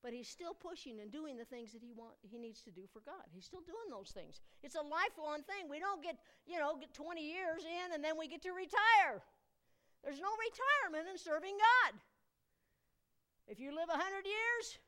[0.00, 2.88] But he's still pushing and doing the things that he want he needs to do
[2.88, 3.20] for God.
[3.36, 4.40] He's still doing those things.
[4.64, 5.68] It's a lifelong thing.
[5.68, 6.16] We don't get,
[6.48, 9.20] you know, get 20 years in and then we get to retire.
[10.00, 12.00] There's no retirement in serving God.
[13.44, 14.80] If you live 100 years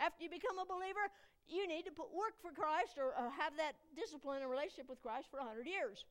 [0.00, 1.12] after you become a believer,
[1.44, 5.02] you need to put work for Christ or, or have that discipline and relationship with
[5.04, 6.08] Christ for 100 years.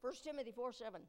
[0.00, 1.00] 1 Timothy 4 7.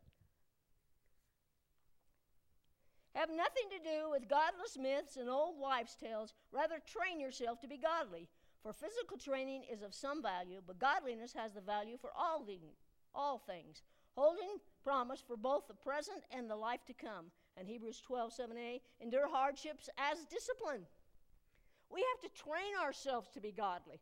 [3.15, 6.34] Have nothing to do with godless myths and old wives' tales.
[6.51, 8.28] Rather, train yourself to be godly.
[8.62, 12.60] For physical training is of some value, but godliness has the value for all, the,
[13.13, 13.84] all things,
[14.15, 17.32] holding promise for both the present and the life to come.
[17.56, 20.84] And Hebrews 12 7a, endure hardships as discipline.
[21.89, 24.01] We have to train ourselves to be godly.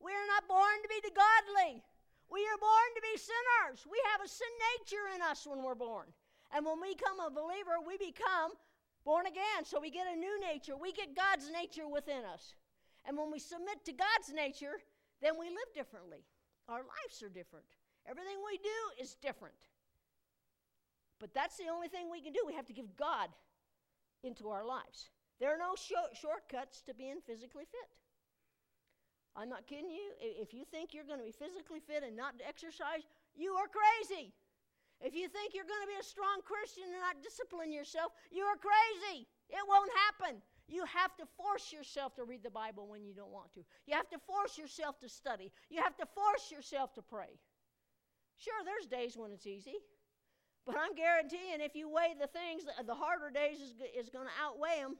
[0.00, 1.82] We are not born to be the godly.
[2.32, 3.84] We are born to be sinners.
[3.84, 6.06] We have a sin nature in us when we're born.
[6.56, 8.56] And when we become a believer, we become
[9.04, 9.68] born again.
[9.68, 10.72] So we get a new nature.
[10.72, 12.56] We get God's nature within us.
[13.04, 14.80] And when we submit to God's nature,
[15.20, 16.24] then we live differently.
[16.66, 17.66] Our lives are different.
[18.08, 19.68] Everything we do is different.
[21.20, 22.40] But that's the only thing we can do.
[22.46, 23.28] We have to give God
[24.24, 25.10] into our lives.
[25.38, 27.90] There are no shortcuts to being physically fit.
[29.36, 30.12] I'm not kidding you.
[30.18, 33.04] If you think you're going to be physically fit and not exercise,
[33.36, 34.32] you are crazy.
[35.00, 38.44] If you think you're going to be a strong Christian and not discipline yourself, you
[38.44, 39.28] are crazy.
[39.50, 40.40] It won't happen.
[40.68, 43.60] You have to force yourself to read the Bible when you don't want to.
[43.86, 45.52] You have to force yourself to study.
[45.70, 47.38] You have to force yourself to pray.
[48.38, 49.76] Sure, there's days when it's easy.
[50.66, 54.36] But I'm guaranteeing if you weigh the things, the harder days is, is going to
[54.42, 54.96] outweigh them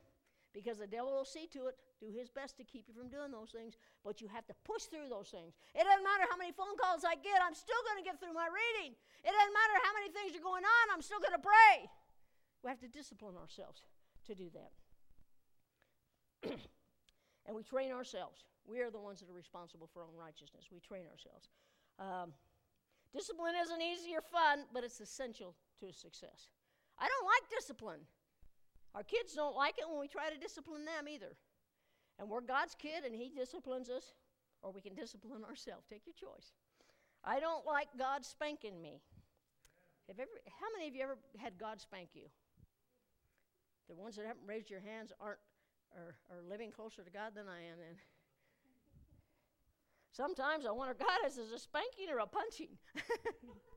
[0.56, 3.28] because the devil will see to it, do his best to keep you from doing
[3.28, 5.52] those things, but you have to push through those things.
[5.76, 8.32] It doesn't matter how many phone calls I get, I'm still going to get through
[8.32, 8.96] my reading.
[9.20, 11.92] It doesn't matter how many things are going on, I'm still going to pray.
[12.64, 13.84] We have to discipline ourselves
[14.24, 14.72] to do that.
[17.44, 18.48] and we train ourselves.
[18.64, 20.72] We are the ones that are responsible for our own righteousness.
[20.72, 21.52] We train ourselves.
[22.00, 22.32] Um,
[23.12, 26.48] discipline isn't easy or fun, but it's essential to success.
[26.98, 28.00] I don't like discipline.
[28.96, 31.36] Our kids don't like it when we try to discipline them either.
[32.18, 34.14] And we're God's kid and He disciplines us,
[34.62, 35.84] or we can discipline ourselves.
[35.84, 36.52] Take your choice.
[37.22, 39.02] I don't like God spanking me.
[40.08, 42.24] Have ever, how many of you ever had God spank you?
[43.88, 45.40] The ones that haven't raised your hands aren't
[45.94, 47.78] are, are living closer to God than I am.
[47.86, 47.96] And
[50.12, 52.78] sometimes I wonder, God, is this a spanking or a punching?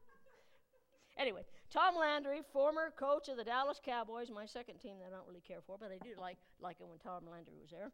[1.19, 5.27] Anyway, Tom Landry, former coach of the Dallas Cowboys, my second team that I don't
[5.27, 7.91] really care for, but I do like, like it when Tom Landry was there.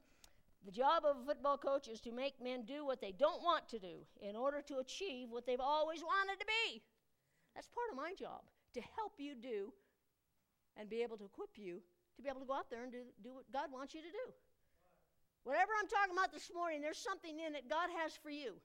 [0.63, 3.67] The job of a football coach is to make men do what they don't want
[3.69, 6.81] to do in order to achieve what they've always wanted to be.
[7.55, 8.41] That's part of my job,
[8.75, 9.73] to help you do
[10.77, 11.81] and be able to equip you
[12.15, 14.07] to be able to go out there and do, do what God wants you to
[14.07, 14.25] do.
[15.43, 18.55] Whatever I'm talking about this morning, there's something in it God has for you.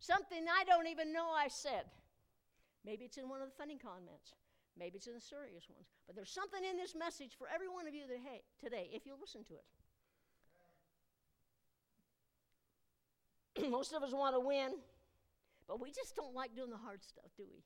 [0.00, 1.84] Something I don't even know I said.
[2.84, 4.34] Maybe it's in one of the funny comments.
[4.78, 5.88] Maybe it's in the serious ones.
[6.06, 9.06] But there's something in this message for every one of you that, hey, today, if
[9.06, 9.64] you'll listen to it.
[13.70, 14.74] Most of us want to win,
[15.68, 17.62] but we just don't like doing the hard stuff, do we?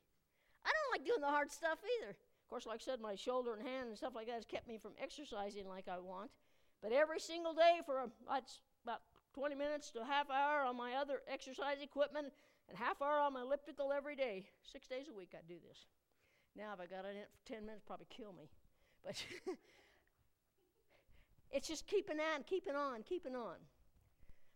[0.63, 2.11] I don't like doing the hard stuff either.
[2.11, 4.67] Of course, like I said, my shoulder and hand and stuff like that has kept
[4.67, 6.31] me from exercising like I want.
[6.81, 8.41] But every single day for uh, a,
[8.83, 9.01] about
[9.33, 12.27] 20 minutes to a half hour on my other exercise equipment
[12.69, 14.45] and half hour on my elliptical every day.
[14.63, 15.85] Six days a week I do this.
[16.55, 18.49] Now, if I got it in it for 10 minutes, probably kill me.
[19.03, 19.23] But
[21.51, 23.55] it's just keeping on, keeping on, keeping on.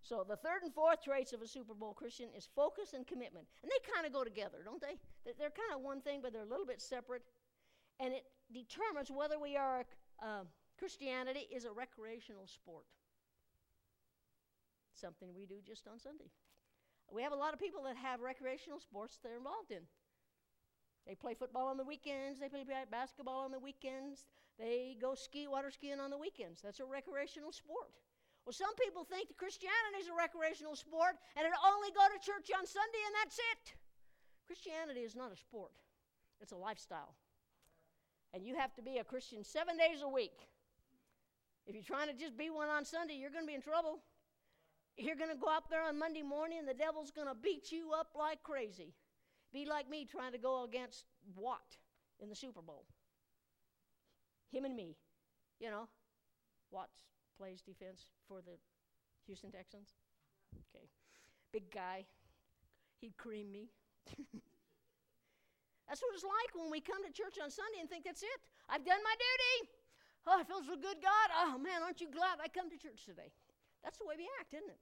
[0.01, 3.47] So the third and fourth traits of a Super Bowl Christian is focus and commitment.
[3.61, 4.99] And they kind of go together, don't they?
[5.25, 7.23] They're kind of one thing, but they're a little bit separate.
[7.99, 9.85] And it determines whether we are,
[10.21, 10.43] uh,
[10.77, 12.85] Christianity is a recreational sport.
[14.93, 16.29] Something we do just on Sunday.
[17.13, 19.85] We have a lot of people that have recreational sports they're involved in.
[21.05, 24.25] They play football on the weekends, they play basketball on the weekends,
[24.57, 26.61] they go ski, water skiing on the weekends.
[26.61, 27.93] That's a recreational sport.
[28.45, 32.17] Well, some people think that Christianity is a recreational sport and it only go to
[32.17, 33.77] church on Sunday and that's it.
[34.47, 35.71] Christianity is not a sport.
[36.41, 37.13] it's a lifestyle.
[38.33, 40.49] And you have to be a Christian seven days a week.
[41.67, 44.01] If you're trying to just be one on Sunday, you're going to be in trouble.
[44.97, 47.71] You're going to go out there on Monday morning and the devil's going to beat
[47.71, 48.93] you up like crazy.
[49.51, 51.77] Be like me trying to go against Watt
[52.19, 52.85] in the Super Bowl.
[54.51, 54.95] Him and me.
[55.59, 55.87] You know,
[56.71, 57.05] Watts
[57.37, 58.57] plays defense for the
[59.25, 59.93] Houston Texans.
[60.69, 60.85] Okay.
[61.51, 62.05] Big guy.
[62.99, 63.69] He'd cream me.
[65.87, 68.39] that's what it's like when we come to church on Sunday and think that's it.
[68.69, 69.69] I've done my duty.
[70.25, 71.27] Oh, I feel so good, God.
[71.35, 73.31] Oh, man, aren't you glad I come to church today?
[73.83, 74.79] That's the way we act, isn't it?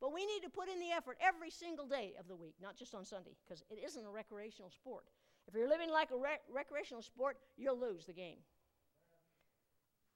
[0.00, 2.76] But we need to put in the effort every single day of the week, not
[2.76, 5.04] just on Sunday, because it isn't a recreational sport.
[5.46, 8.38] If you're living like a rec- recreational sport, you'll lose the game.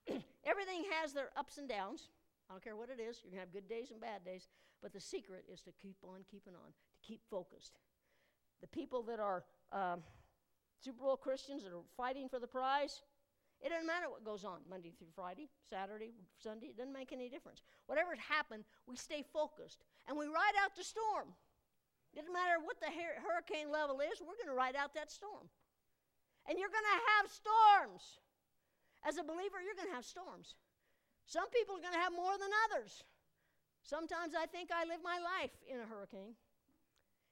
[0.44, 2.08] Everything has their ups and downs.
[2.48, 3.20] I don't care what it is.
[3.22, 4.48] You're going to have good days and bad days.
[4.82, 7.78] But the secret is to keep on keeping on, to keep focused.
[8.60, 10.02] The people that are um,
[10.82, 13.02] Super Bowl Christians that are fighting for the prize,
[13.58, 17.28] it doesn't matter what goes on Monday through Friday, Saturday, Sunday, it doesn't make any
[17.28, 17.62] difference.
[17.86, 21.34] Whatever's happened, we stay focused and we ride out the storm.
[22.14, 25.50] It doesn't matter what the hurricane level is, we're going to ride out that storm.
[26.46, 28.22] And you're going to have storms.
[29.04, 30.54] As a believer, you're going to have storms.
[31.26, 33.04] Some people are going to have more than others.
[33.82, 36.34] Sometimes I think I live my life in a hurricane,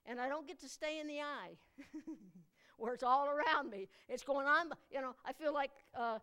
[0.05, 1.57] and I don't get to stay in the eye.
[2.77, 3.89] where it's all around me.
[4.09, 4.71] It's going on.
[4.91, 6.19] You know, I feel like uh,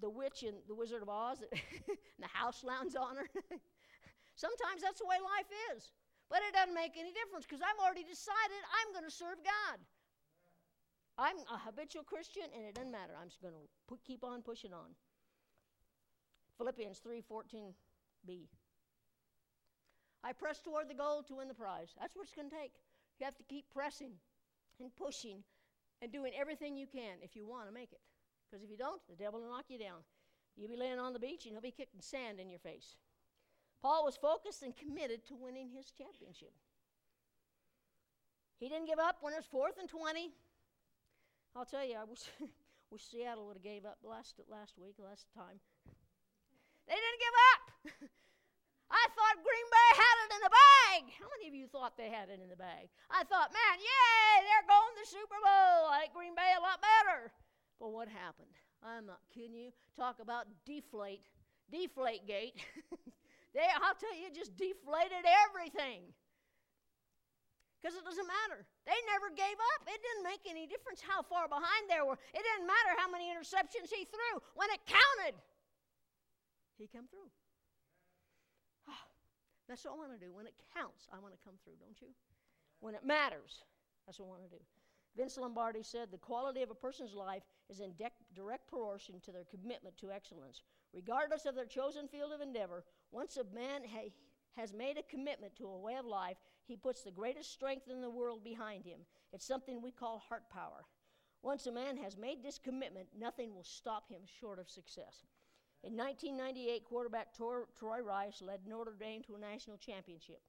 [0.00, 3.28] the witch in The Wizard of Oz, and the house lands on her.
[4.36, 5.90] Sometimes that's the way life is.
[6.28, 9.78] But it doesn't make any difference because I've already decided I'm going to serve God.
[11.16, 13.14] I'm a habitual Christian, and it doesn't matter.
[13.16, 14.92] I'm just going to keep on pushing on.
[16.58, 18.48] Philippians 3:14b.
[20.24, 21.94] I press toward the goal to win the prize.
[22.00, 22.72] That's what it's going to take.
[23.20, 24.12] You have to keep pressing
[24.80, 25.44] and pushing
[26.02, 28.00] and doing everything you can if you want to make it.
[28.46, 30.04] Because if you don't, the devil will knock you down.
[30.56, 32.96] You'll be laying on the beach and he'll be kicking sand in your face.
[33.82, 36.52] Paul was focused and committed to winning his championship.
[38.58, 40.32] He didn't give up when it was fourth and 20.
[41.54, 42.24] I'll tell you, I wish,
[42.90, 45.60] wish Seattle would have gave up last, last week, last time.
[46.88, 48.10] They didn't give up.
[48.90, 51.00] I thought Green Bay had it in the bag.
[51.18, 52.86] How many of you thought they had it in the bag?
[53.10, 55.90] I thought, man, yay, they're going to the Super Bowl.
[55.90, 57.34] I like Green Bay a lot better.
[57.82, 58.54] But what happened?
[58.86, 59.74] I'm not kidding you.
[59.98, 61.26] Talk about deflate,
[61.66, 62.54] deflate gate.
[63.54, 66.14] they, I'll tell you, just deflated everything.
[67.82, 68.62] Because it doesn't matter.
[68.86, 69.86] They never gave up.
[69.90, 72.18] It didn't make any difference how far behind they were.
[72.34, 74.42] It didn't matter how many interceptions he threw.
[74.54, 75.34] When it counted,
[76.78, 77.30] he came through.
[79.68, 80.32] That's what I want to do.
[80.32, 82.08] When it counts, I want to come through, don't you?
[82.80, 83.64] When it matters,
[84.06, 84.62] that's what I want to do.
[85.16, 89.32] Vince Lombardi said the quality of a person's life is in de- direct proportion to
[89.32, 90.62] their commitment to excellence.
[90.92, 94.12] Regardless of their chosen field of endeavor, once a man ha-
[94.56, 98.00] has made a commitment to a way of life, he puts the greatest strength in
[98.00, 99.00] the world behind him.
[99.32, 100.84] It's something we call heart power.
[101.42, 105.24] Once a man has made this commitment, nothing will stop him short of success.
[105.84, 110.40] In 1998, quarterback Troy Rice led Notre Dame to a national championship.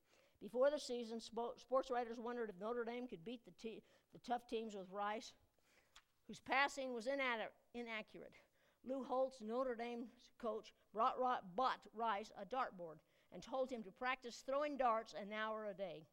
[0.42, 3.82] Before the season, sports writers wondered if Notre Dame could beat the,
[4.14, 5.34] the tough teams with Rice,
[6.28, 8.34] whose passing was inaccurate.
[8.86, 10.10] Lou Holtz, Notre Dame's
[10.40, 11.18] coach, brought,
[11.56, 13.00] bought Rice a dartboard
[13.34, 16.06] and told him to practice throwing darts an hour a day.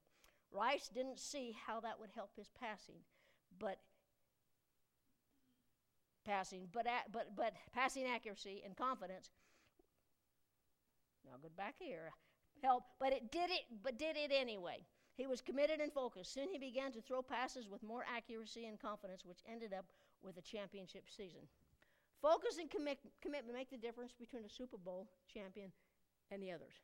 [0.50, 3.00] Rice didn't see how that would help his passing,
[3.58, 3.78] but
[6.24, 9.30] passing, but, but, but passing accuracy and confidence.
[11.24, 12.12] Now go back here.
[12.62, 14.84] Help, but it did it, but did it anyway.
[15.16, 16.32] He was committed and focused.
[16.32, 19.84] Soon he began to throw passes with more accuracy and confidence, which ended up
[20.22, 21.42] with a championship season.
[22.20, 25.70] Focus and commit, commitment make the difference between a Super Bowl champion
[26.30, 26.74] and the others.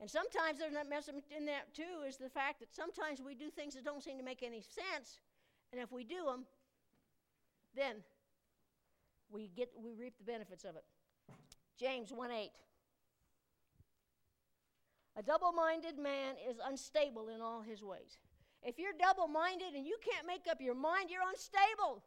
[0.00, 3.50] And sometimes there's a message in that too is the fact that sometimes we do
[3.50, 5.20] things that don't seem to make any sense,
[5.72, 6.44] and if we do them,
[7.76, 7.96] then
[9.30, 10.84] we get we reap the benefits of it.
[11.78, 12.50] James 1 8.
[15.16, 18.18] A double minded man is unstable in all his ways.
[18.62, 22.02] If you're double minded and you can't make up your mind, you're unstable.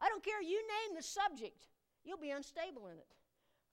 [0.00, 1.68] I don't care, you name the subject,
[2.04, 3.06] you'll be unstable in it.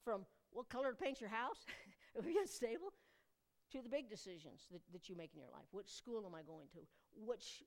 [0.05, 1.65] From what color to paint your house,
[2.15, 2.93] it'll be unstable,
[3.71, 5.65] to the big decisions that, that you make in your life.
[5.71, 6.79] Which school am I going to?
[7.15, 7.63] Which,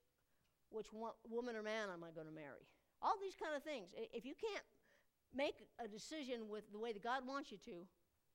[0.70, 2.68] which one, woman or man am I going to marry?
[3.04, 3.92] All these kind of things.
[3.92, 4.64] If you can't
[5.36, 7.84] make a decision with the way that God wants you to,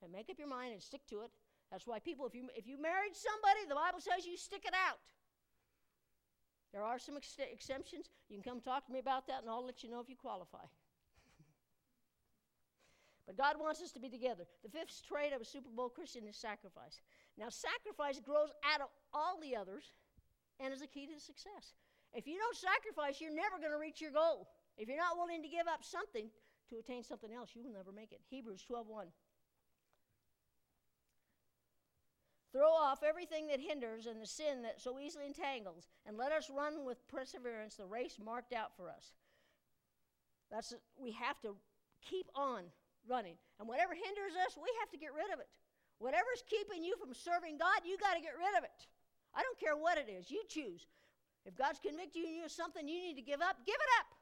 [0.01, 1.31] and make up your mind and stick to it,
[1.71, 4.73] that's why people, if you if you married somebody, the Bible says you stick it
[4.73, 4.97] out.
[6.73, 8.09] There are some ex- exemptions.
[8.29, 10.15] You can come talk to me about that, and I'll let you know if you
[10.15, 10.61] qualify.
[13.25, 14.45] but God wants us to be together.
[14.61, 17.01] The fifth trait of a Super Bowl Christian is sacrifice.
[17.37, 19.93] Now, sacrifice grows out of all the others
[20.59, 21.73] and is a key to success.
[22.13, 24.47] If you don't sacrifice, you're never going to reach your goal.
[24.79, 26.31] If you're not willing to give up something
[26.69, 28.21] to attain something else, you will never make it.
[28.29, 29.11] Hebrews 12:1.
[32.53, 36.49] Throw off everything that hinders and the sin that so easily entangles, and let us
[36.49, 39.13] run with perseverance the race marked out for us.
[40.49, 41.57] That's we have to
[42.01, 42.71] keep on
[43.05, 43.37] running.
[43.59, 45.49] And whatever hinders us, we have to get rid of it.
[45.99, 48.87] Whatever's keeping you from serving God, you got to get rid of it.
[49.35, 50.31] I don't care what it is.
[50.31, 50.87] You choose.
[51.45, 54.18] If God's convicted you of something you need to give up, give it up.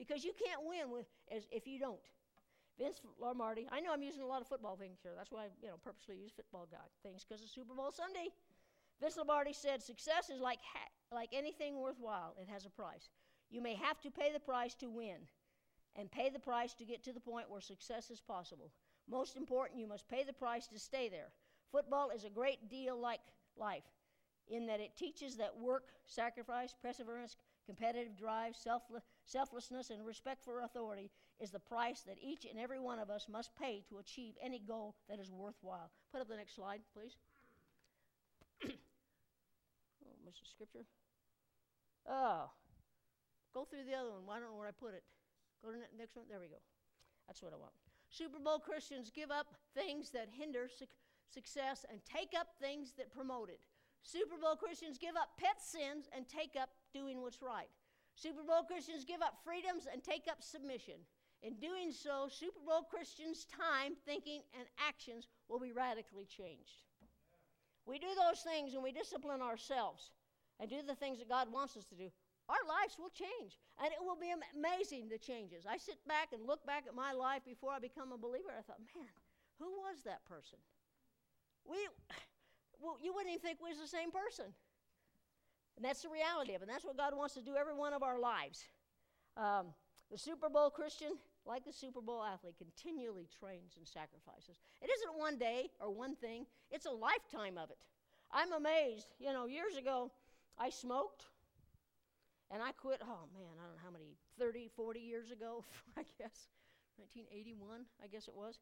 [0.00, 2.00] Because you can't win with, as, if you don't.
[2.78, 3.68] Vince Lombardi.
[3.70, 5.12] I know I'm using a lot of football things here.
[5.14, 8.28] That's why I, you know, purposely use football guy things because it's Super Bowl Sunday.
[9.02, 12.34] Vince Lombardi said, "Success is like ha- like anything worthwhile.
[12.40, 13.10] It has a price.
[13.50, 15.18] You may have to pay the price to win,
[15.96, 18.70] and pay the price to get to the point where success is possible.
[19.06, 21.28] Most important, you must pay the price to stay there.
[21.72, 23.20] Football is a great deal like
[23.58, 23.84] life,
[24.48, 27.36] in that it teaches that work, sacrifice, perseverance,
[27.66, 31.10] competitive drive, selfless, selflessness, and respect for authority
[31.40, 34.58] is the price that each and every one of us must pay to achieve any
[34.58, 35.90] goal that is worthwhile.
[36.12, 37.16] Put up the next slide, please.
[38.64, 40.48] oh, Mr.
[40.48, 40.84] Scripture.
[42.08, 42.50] Oh,
[43.54, 44.22] go through the other one.
[44.30, 45.04] I don't know where I put it.
[45.64, 46.26] Go to the next one.
[46.28, 46.60] There we go.
[47.26, 47.72] That's what I want.
[48.10, 50.86] Super Bowl Christians give up things that hinder su-
[51.32, 53.60] success and take up things that promote it.
[54.02, 57.68] Super Bowl Christians give up pet sins and take up doing what's right.
[58.20, 61.00] Super Bowl Christians give up freedoms and take up submission.
[61.40, 66.84] In doing so, Super Bowl Christians' time, thinking, and actions will be radically changed.
[67.88, 70.12] We do those things and we discipline ourselves
[70.60, 72.12] and do the things that God wants us to do.
[72.44, 75.64] Our lives will change, and it will be amazing the changes.
[75.64, 78.52] I sit back and look back at my life before I become a believer.
[78.52, 79.08] I thought, man,
[79.56, 80.58] who was that person?
[81.64, 81.78] We,
[82.82, 84.52] well, you wouldn't even think we was the same person.
[85.80, 86.68] And that's the reality of it.
[86.68, 88.68] And that's what God wants to do every one of our lives.
[89.34, 89.72] Um,
[90.12, 91.16] the Super Bowl Christian,
[91.46, 94.60] like the Super Bowl athlete, continually trains and sacrifices.
[94.84, 97.78] It isn't one day or one thing, it's a lifetime of it.
[98.30, 99.08] I'm amazed.
[99.18, 100.12] You know, years ago,
[100.58, 101.24] I smoked
[102.52, 105.64] and I quit, oh man, I don't know how many, 30, 40 years ago,
[105.96, 106.52] I guess.
[107.00, 108.60] 1981, I guess it was.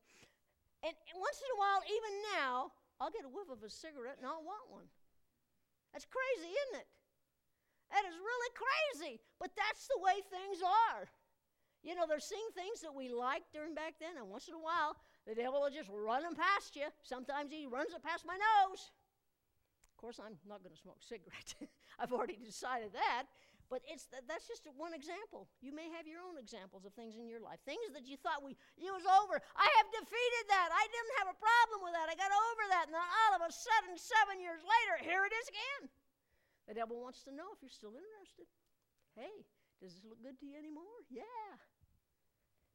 [0.87, 2.71] And, and once in a while, even now,
[3.03, 4.87] I'll get a whiff of a cigarette and I'll want one.
[5.91, 6.89] That's crazy, isn't it?
[8.09, 9.21] Is really crazy.
[9.37, 11.05] But that's the way things are.
[11.85, 14.65] You know, they're seeing things that we liked during back then, and once in a
[14.65, 14.97] while,
[15.29, 16.89] the devil will just run them past you.
[17.05, 18.91] Sometimes he runs it past my nose.
[19.93, 21.55] Of course, I'm not going to smoke cigarettes.
[22.01, 23.29] I've already decided that.
[23.69, 25.45] But it's that's just one example.
[25.61, 28.41] You may have your own examples of things in your life, things that you thought
[28.41, 29.37] we it was over.
[29.37, 30.73] I have defeated that.
[30.73, 32.09] I didn't have a problem with that.
[32.09, 35.37] I got over that, and then all of a sudden, seven years later, here it
[35.37, 35.93] is again.
[36.69, 38.45] The devil wants to know if you're still interested.
[39.17, 39.49] Hey,
[39.81, 41.01] does this look good to you anymore?
[41.09, 41.57] Yeah.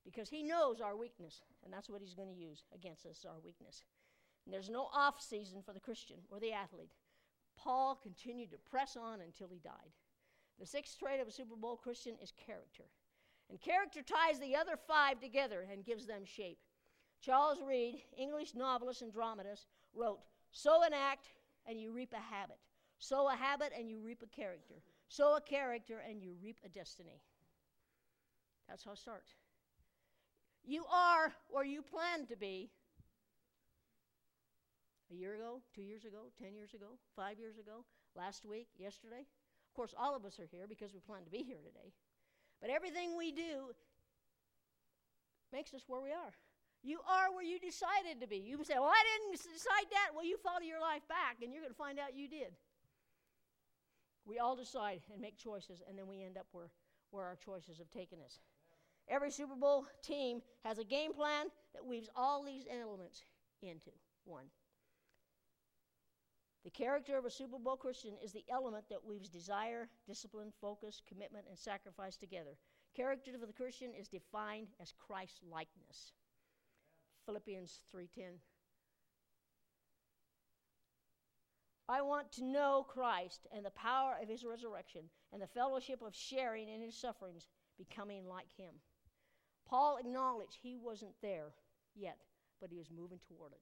[0.03, 3.39] Because he knows our weakness, and that's what he's going to use against us, our
[3.45, 3.83] weakness.
[4.45, 6.91] And there's no off season for the Christian or the athlete.
[7.55, 9.93] Paul continued to press on until he died.
[10.59, 12.83] The sixth trait of a Super Bowl Christian is character.
[13.49, 16.57] And character ties the other five together and gives them shape.
[17.21, 20.19] Charles Reade, English novelist and dramatist, wrote
[20.51, 21.27] Sow an act
[21.65, 22.57] and you reap a habit.
[23.03, 24.75] Sow a habit and you reap a character.
[25.09, 27.19] Sow a character and you reap a destiny.
[28.69, 29.35] That's how it starts.
[30.63, 32.71] You are where you plan to be
[35.11, 37.83] a year ago, two years ago, 10 years ago, five years ago,
[38.15, 39.27] last week, yesterday.
[39.67, 41.91] Of course, all of us are here because we plan to be here today.
[42.61, 43.75] But everything we do
[45.51, 46.31] makes us where we are.
[46.81, 48.37] You are where you decided to be.
[48.37, 50.15] You say, Well, I didn't decide that.
[50.15, 52.55] Well, you follow your life back, and you're going to find out you did.
[54.25, 56.69] We all decide and make choices, and then we end up where,
[57.11, 58.39] where our choices have taken us.
[59.09, 63.23] Every Super Bowl team has a game plan that weaves all these elements
[63.61, 63.91] into
[64.23, 64.45] one.
[66.63, 71.01] The character of a Super Bowl Christian is the element that weaves desire, discipline, focus,
[71.05, 72.55] commitment, and sacrifice together.
[72.95, 76.13] Character for the Christian is defined as Christ likeness.
[77.25, 78.39] Philippians 3:10.
[81.89, 85.01] I want to know Christ and the power of his resurrection
[85.33, 88.75] and the fellowship of sharing in his sufferings, becoming like him.
[89.67, 91.51] Paul acknowledged he wasn't there
[91.95, 92.19] yet,
[92.61, 93.61] but he was moving toward it.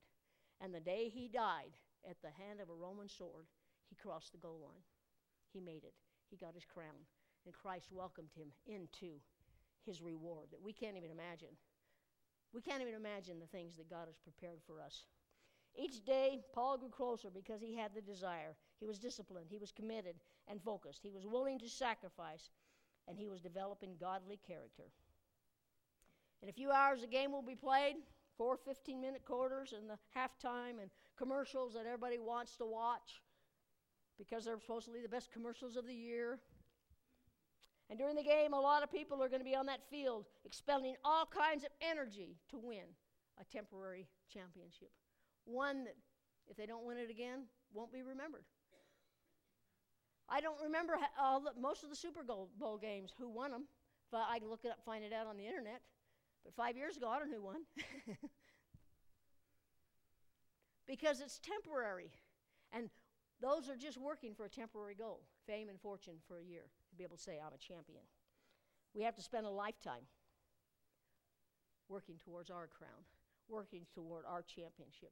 [0.61, 1.73] And the day he died,
[2.09, 3.45] at the hand of a Roman sword,
[3.89, 4.83] he crossed the goal line.
[5.53, 5.93] He made it.
[6.29, 7.05] he got his crown.
[7.45, 9.17] And Christ welcomed him into
[9.85, 11.57] his reward that we can't even imagine.
[12.53, 15.05] We can't even imagine the things that God has prepared for us.
[15.75, 18.55] Each day, Paul grew closer because he had the desire.
[18.79, 20.15] He was disciplined, he was committed
[20.47, 22.49] and focused, he was willing to sacrifice,
[23.07, 24.83] and he was developing godly character.
[26.41, 27.95] In a few hours, the game will be played
[28.37, 33.21] four 15 minute quarters and the halftime and commercials that everybody wants to watch
[34.17, 36.39] because they're supposedly the best commercials of the year.
[37.89, 40.25] And during the game, a lot of people are going to be on that field
[40.45, 42.85] expending all kinds of energy to win
[43.39, 44.91] a temporary championship.
[45.45, 45.95] One that,
[46.47, 48.43] if they don't win it again, won't be remembered.
[50.29, 53.63] I don't remember all the, most of the Super Bowl games, who won them.
[54.11, 55.81] But I can look it up, find it out on the internet.
[56.43, 57.61] But five years ago, I don't know who won.
[60.87, 62.11] because it's temporary.
[62.73, 62.89] And
[63.41, 66.95] those are just working for a temporary goal fame and fortune for a year to
[66.95, 68.03] be able to say, I'm a champion.
[68.93, 70.03] We have to spend a lifetime
[71.87, 73.03] working towards our crown,
[73.49, 75.11] working toward our championship,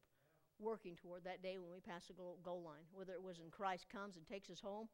[0.60, 3.88] working toward that day when we pass the goal, line, whether it was in Christ
[3.92, 4.88] comes and takes us home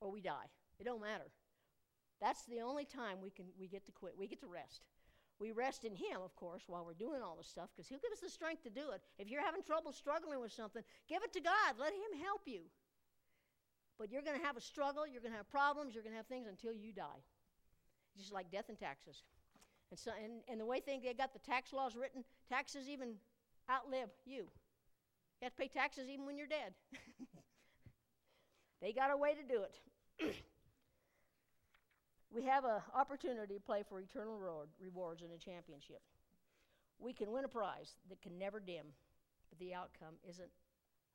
[0.00, 0.48] or we die.
[0.78, 1.30] It don't matter.
[2.20, 4.14] That's the only time we can we get to quit.
[4.18, 4.82] We get to rest.
[5.38, 8.10] We rest in Him, of course, while we're doing all this stuff, because He'll give
[8.10, 9.00] us the strength to do it.
[9.18, 11.78] If you're having trouble struggling with something, give it to God.
[11.78, 12.62] Let Him help you.
[13.98, 16.16] But you're going to have a struggle, you're going to have problems, you're going to
[16.16, 17.22] have things until you die.
[18.16, 19.22] Just like death and taxes.
[19.90, 23.14] And, so, and, and the way they got the tax laws written, taxes even
[23.70, 24.48] outlive you.
[25.40, 26.74] You have to pay taxes even when you're dead.
[28.82, 30.34] they got a way to do it.
[32.34, 36.02] we have an opportunity to play for eternal reward, rewards in a championship.
[36.98, 38.86] We can win a prize that can never dim,
[39.48, 40.50] but the outcome isn't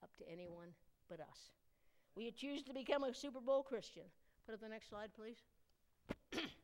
[0.02, 0.70] up to anyone
[1.10, 1.52] but us.
[2.16, 4.04] Will you choose to become a Super Bowl Christian.
[4.46, 5.38] Put up the next slide, please.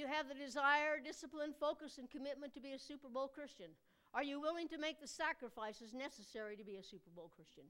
[0.00, 3.68] you have the desire, discipline, focus, and commitment to be a Super Bowl Christian?
[4.14, 7.64] Are you willing to make the sacrifices necessary to be a Super Bowl Christian?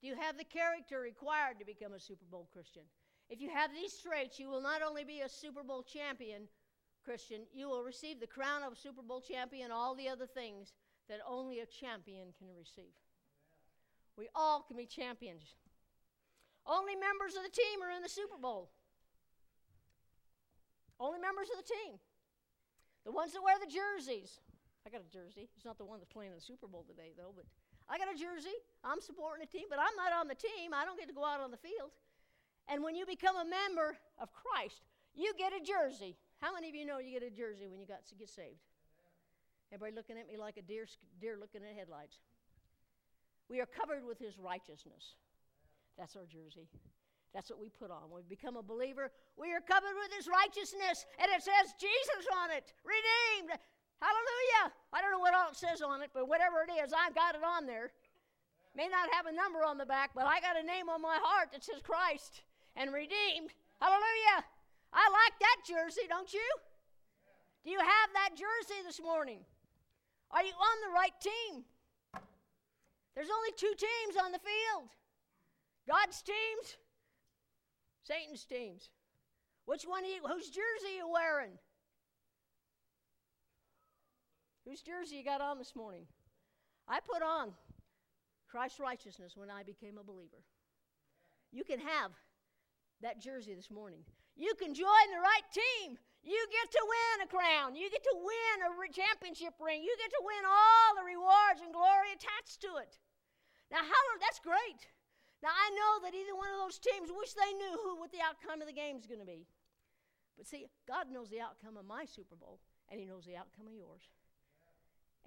[0.00, 2.82] Do you have the character required to become a Super Bowl Christian?
[3.28, 6.48] If you have these traits, you will not only be a Super Bowl champion
[7.04, 10.26] Christian, you will receive the crown of a Super Bowl champion, and all the other
[10.26, 10.72] things
[11.10, 12.96] that only a champion can receive.
[14.16, 15.56] We all can be champions.
[16.66, 18.70] Only members of the team are in the Super Bowl.
[21.04, 22.00] Only members of the team.
[23.04, 24.40] The ones that wear the jerseys.
[24.86, 25.52] I got a jersey.
[25.52, 27.44] It's not the one that's playing in the Super Bowl today, though, but
[27.92, 28.56] I got a jersey.
[28.80, 30.72] I'm supporting the team, but I'm not on the team.
[30.72, 31.92] I don't get to go out on the field.
[32.72, 34.80] And when you become a member of Christ,
[35.12, 36.16] you get a jersey.
[36.40, 38.64] How many of you know you get a jersey when you got to get saved?
[39.68, 40.88] Everybody looking at me like a deer,
[41.20, 42.16] deer looking at headlights.
[43.52, 45.20] We are covered with his righteousness.
[46.00, 46.72] That's our jersey.
[47.34, 48.06] That's what we put on.
[48.08, 52.24] When we become a believer, we are covered with his righteousness, and it says Jesus
[52.30, 53.58] on it, redeemed.
[53.98, 54.70] Hallelujah.
[54.94, 57.34] I don't know what all it says on it, but whatever it is, I've got
[57.34, 57.90] it on there.
[58.78, 61.18] May not have a number on the back, but I got a name on my
[61.22, 62.42] heart that says Christ
[62.78, 63.50] and redeemed.
[63.82, 64.46] Hallelujah.
[64.94, 66.46] I like that jersey, don't you?
[67.64, 69.42] Do you have that jersey this morning?
[70.30, 71.64] Are you on the right team?
[73.14, 74.90] There's only two teams on the field
[75.86, 76.78] God's teams
[78.04, 78.90] Satan's teams.
[79.64, 81.56] Which one Are you, whose jersey you wearing?
[84.68, 86.06] Whose jersey you got on this morning?
[86.86, 87.52] I put on
[88.48, 90.44] Christ's righteousness when I became a believer.
[91.50, 92.12] You can have
[93.00, 94.04] that jersey this morning.
[94.36, 95.96] You can join the right team.
[96.24, 97.76] You get to win a crown.
[97.76, 99.84] You get to win a championship ring.
[99.84, 102.96] You get to win all the rewards and glory attached to it.
[103.70, 104.88] Now, how that's great.
[105.44, 108.24] Now, I know that either one of those teams wish they knew who what the
[108.24, 109.44] outcome of the game is going to be.
[110.40, 113.68] But see, God knows the outcome of my Super Bowl, and He knows the outcome
[113.68, 114.08] of yours.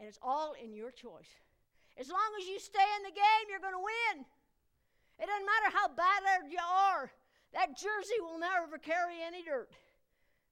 [0.02, 1.30] And it's all in your choice.
[2.02, 4.26] As long as you stay in the game, you're going to win.
[5.22, 7.14] It doesn't matter how bad you are,
[7.54, 9.70] that jersey will never carry any dirt.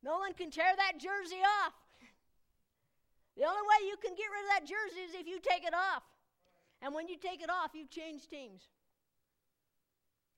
[0.05, 1.74] No one can tear that jersey off.
[3.34, 5.74] The only way you can get rid of that jersey is if you take it
[5.74, 6.05] off.
[6.86, 8.70] And when you take it off, you change teams.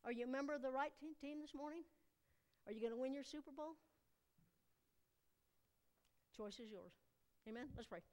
[0.07, 1.83] Are you a member of the right team this morning?
[2.65, 3.75] Are you going to win your Super Bowl?
[6.37, 6.93] Choice is yours.
[7.45, 7.67] Amen.
[7.75, 8.07] Let's pray.